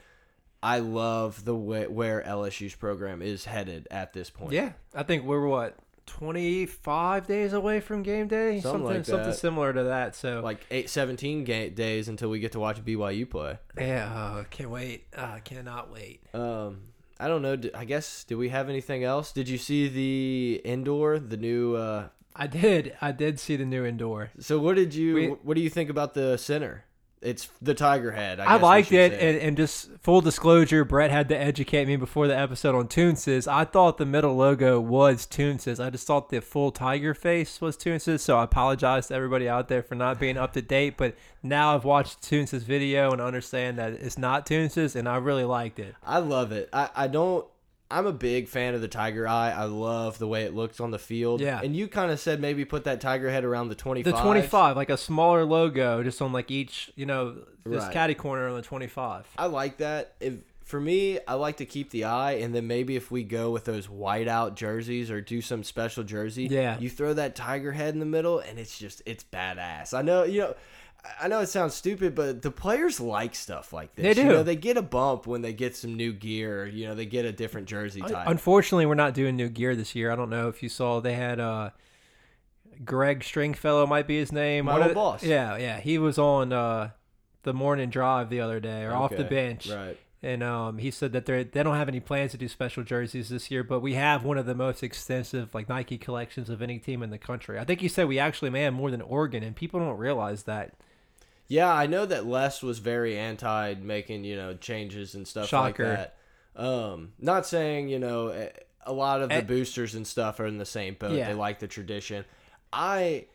[0.62, 4.52] I love the way where LSU's program is headed at this point.
[4.52, 9.36] Yeah, I think we're what 25 days away from game day, Something like something that.
[9.36, 10.14] similar to that.
[10.14, 13.58] So like eight, 17 ga- days until we get to watch BYU play.
[13.78, 15.06] yeah, oh, can't wait.
[15.16, 16.20] Uh, cannot wait.
[16.34, 16.82] Um,
[17.20, 17.56] I don't know.
[17.74, 19.32] I guess do we have anything else?
[19.32, 21.76] Did you see the indoor, the new?
[21.76, 22.96] Uh, I did.
[23.00, 24.30] I did see the new indoor.
[24.40, 25.14] so what did you?
[25.14, 26.84] We- what do you think about the center?
[27.22, 28.40] It's the Tiger Head.
[28.40, 32.26] I, I, liked it, and, and just full disclosure, Brett had to educate me before
[32.26, 33.46] the episode on Toonces.
[33.46, 35.82] I thought the middle logo was Toonces.
[35.82, 39.68] I just thought the full tiger face was Toonces, so I apologize to everybody out
[39.68, 40.96] there for not being up to date.
[40.96, 41.14] But
[41.44, 45.78] now I've watched Toonces video and understand that it's not Toonces, and I really liked
[45.78, 45.94] it.
[46.04, 46.68] I love it.
[46.72, 47.46] I, I don't.
[47.92, 49.50] I'm a big fan of the Tiger Eye.
[49.50, 51.40] I love the way it looks on the field.
[51.40, 51.60] Yeah.
[51.62, 54.12] And you kind of said maybe put that Tiger Head around the 25.
[54.12, 57.92] The 25, like a smaller logo, just on like each, you know, this Right.
[57.92, 59.26] caddy corner on the 25.
[59.38, 60.14] I like that.
[60.20, 60.34] If
[60.64, 63.66] for me, I like to keep the eye, and then maybe if we go with
[63.66, 66.78] those whiteout jerseys or do some special jersey, Yeah.
[66.78, 69.92] you throw that tiger head in the middle, and it's just it's badass.
[69.92, 70.54] I know you know.
[71.20, 74.02] I know it sounds stupid, but the players like stuff like this.
[74.14, 74.34] They You do.
[74.34, 76.66] know, they get a bump when they get some new gear.
[76.66, 78.28] You know, they get a different jersey type.
[78.28, 80.12] Unfortunately, we're not doing new gear this year.
[80.12, 81.70] I don't know if you saw they had uh
[82.84, 84.66] Greg Stringfellow might be his name.
[84.66, 85.22] My old boss.
[85.22, 85.80] Yeah, yeah.
[85.80, 86.90] He was on uh
[87.42, 89.68] the morning drive the other day or off the bench.
[89.68, 89.98] Right.
[90.24, 93.28] And um, he said that they they don't have any plans to do special jerseys
[93.28, 96.78] this year, but we have one of the most extensive like Nike collections of any
[96.78, 97.58] team in the country.
[97.58, 100.44] I think he said we actually may have more than Oregon, and people don't realize
[100.44, 100.74] that.
[101.52, 105.84] Yeah, I know that Les was very anti making, you know, changes and stuff Shocker.
[105.84, 106.16] like that.
[106.56, 108.48] Um, not saying, you know, eh,
[108.86, 109.40] a lot of the Eh.
[109.42, 111.12] boosters and stuff are in the same boat.
[111.12, 111.28] Yeah.
[111.28, 112.24] They like the tradition.
[112.72, 113.26] I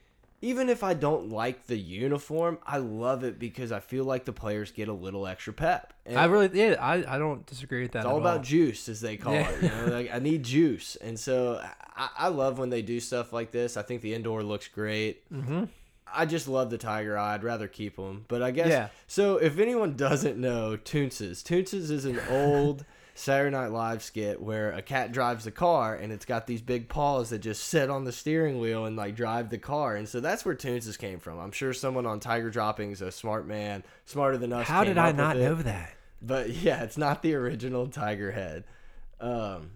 [0.41, 4.33] even if I don't like the uniform, I love it because I feel like the
[4.33, 5.93] players get a little extra pep.
[6.05, 7.99] And I really, yeah, I, I don't disagree with that.
[7.99, 9.49] it's all about juice, as they call Yeah.
[9.49, 9.63] it.
[9.63, 11.59] You know, like I need juice, and so
[11.95, 13.77] I, I love when they do stuff like this.
[13.77, 15.27] I think the indoor looks great.
[15.33, 15.63] Mm-hmm.
[16.13, 17.33] I just love the tiger eye.
[17.35, 18.87] I'd rather keep them, but I guess Yeah.
[19.07, 19.37] so.
[19.37, 22.85] If anyone doesn't know, Toonces, Toonces is an old
[23.15, 26.87] Saturday Night Live skit where a cat drives the car and it's got these big
[26.87, 30.19] paws that just sit on the steering wheel and like drive the car, and so
[30.19, 31.39] that's where Toonces came from.
[31.39, 34.67] I'm sure someone on Tiger Droppings, a smart man, smarter than us.
[34.67, 35.93] How did I not know that?
[36.21, 38.63] But yeah, it's not the original Tiger Head.
[39.19, 39.71] Um,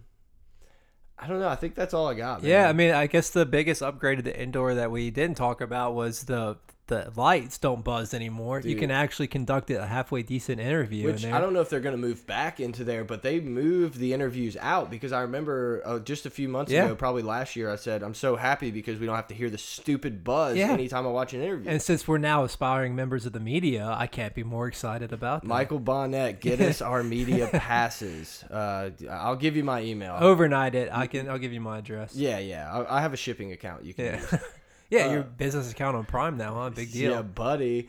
[1.22, 1.48] I don't know.
[1.48, 2.42] I think that's all I got.
[2.42, 2.50] Man.
[2.50, 5.60] Yeah, I mean, I guess the biggest upgrade of the indoor that we didn't talk
[5.60, 6.56] about was the
[6.88, 8.60] the lights don't buzz anymore.
[8.60, 11.38] You can actually conduct a halfway decent interview Which in there.
[11.38, 14.12] I don't know if they're going to move back into there, but they moved the
[14.12, 16.86] interviews out because I remember uh, just a few months Yeah.
[16.86, 19.48] ago, probably last year, I said I'm so happy because we don't have to hear
[19.48, 20.70] the stupid buzz Yeah.
[20.72, 21.70] anytime I watch an interview.
[21.70, 25.42] and since we're now aspiring members of the media, I can't be more excited about
[25.42, 25.48] that.
[25.48, 28.42] Michael Bonnette, get us our media passes.
[28.50, 30.16] Uh, I'll give you my email.
[30.20, 30.88] Overnight it.
[30.92, 31.28] I can.
[31.28, 32.14] I'll give you my address.
[32.14, 32.70] Yeah, yeah.
[32.70, 33.84] I, I have a shipping account.
[33.84, 34.38] You can Yeah.
[34.92, 36.70] yeah, Uh, your business account on Prime now, huh?
[36.70, 37.12] Big deal.
[37.12, 37.88] Yeah, buddy.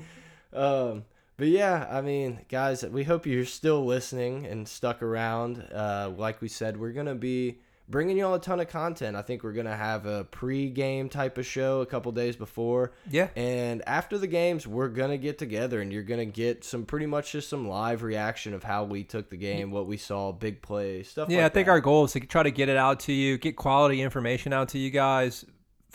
[0.51, 1.05] Um,
[1.37, 5.59] but yeah, I mean, guys, we hope you're still listening and stuck around.
[5.73, 9.17] Uh, like we said, we're gonna be bringing you all a ton of content.
[9.17, 13.27] I think we're gonna have a pre-game type of show a couple days before, Yeah.
[13.35, 17.33] and after the games, we're gonna get together and you're gonna get some pretty much
[17.33, 21.09] just some live reaction of how we took the game, what we saw, big plays,
[21.09, 21.29] stuff.
[21.29, 21.71] Yeah, like I think that.
[21.73, 24.69] our goal is to try to get it out to you, get quality information out
[24.69, 25.43] to you guys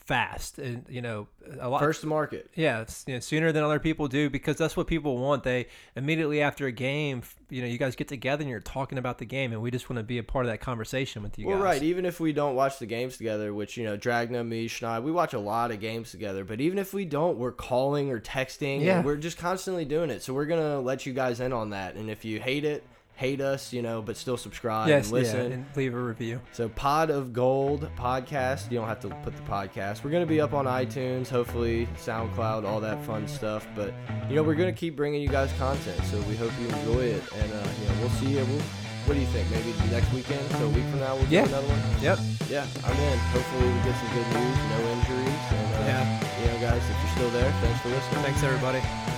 [0.08, 1.28] fast, and you know,
[1.60, 1.80] a lot.
[1.80, 2.50] first to market.
[2.54, 5.44] Yeah, you know, sooner than other people do because that's what people want.
[5.44, 9.18] They immediately after a game, you know, you guys get together and you're talking about
[9.18, 11.46] the game, and we just want to be a part of that conversation with you
[11.46, 11.64] Well, guys.
[11.64, 11.82] right.
[11.82, 15.12] Even if we don't watch the games together, which you know, Dragna, me, Schneid, we
[15.12, 16.42] watch a lot of games together.
[16.44, 18.82] But even if we don't, we're calling or texting.
[18.82, 18.96] Yeah.
[18.96, 20.22] and we're just constantly doing it.
[20.22, 21.96] So we're gonna let you guys in on that.
[21.96, 22.82] And if you hate it,
[23.18, 25.36] hate us, you know, but still subscribe Yes, and listen.
[25.50, 26.40] yeah, and leave a review.
[26.52, 28.70] So Pod of Gold podcast.
[28.70, 30.04] You don't have to put the podcast.
[30.04, 33.66] We're gonna be up on iTunes, hopefully SoundCloud, all that fun stuff.
[33.74, 33.92] But
[34.28, 36.00] you know, we're gonna keep bringing you guys content.
[36.04, 38.44] So we hope you enjoy it, and uh, you know, we'll see you.
[38.44, 38.62] We'll
[39.06, 39.50] what do you think?
[39.50, 41.42] Maybe next weekend, so a week from now, we'll yeah.
[41.44, 41.80] do another one.
[42.02, 42.18] Yep.
[42.50, 43.18] Yeah, I'm in.
[43.34, 46.40] Hopefully, we get some good news, no injuries, and uh, Yeah.
[46.40, 48.22] you know, guys, if you're still there, thanks for listening.
[48.22, 49.17] Thanks everybody.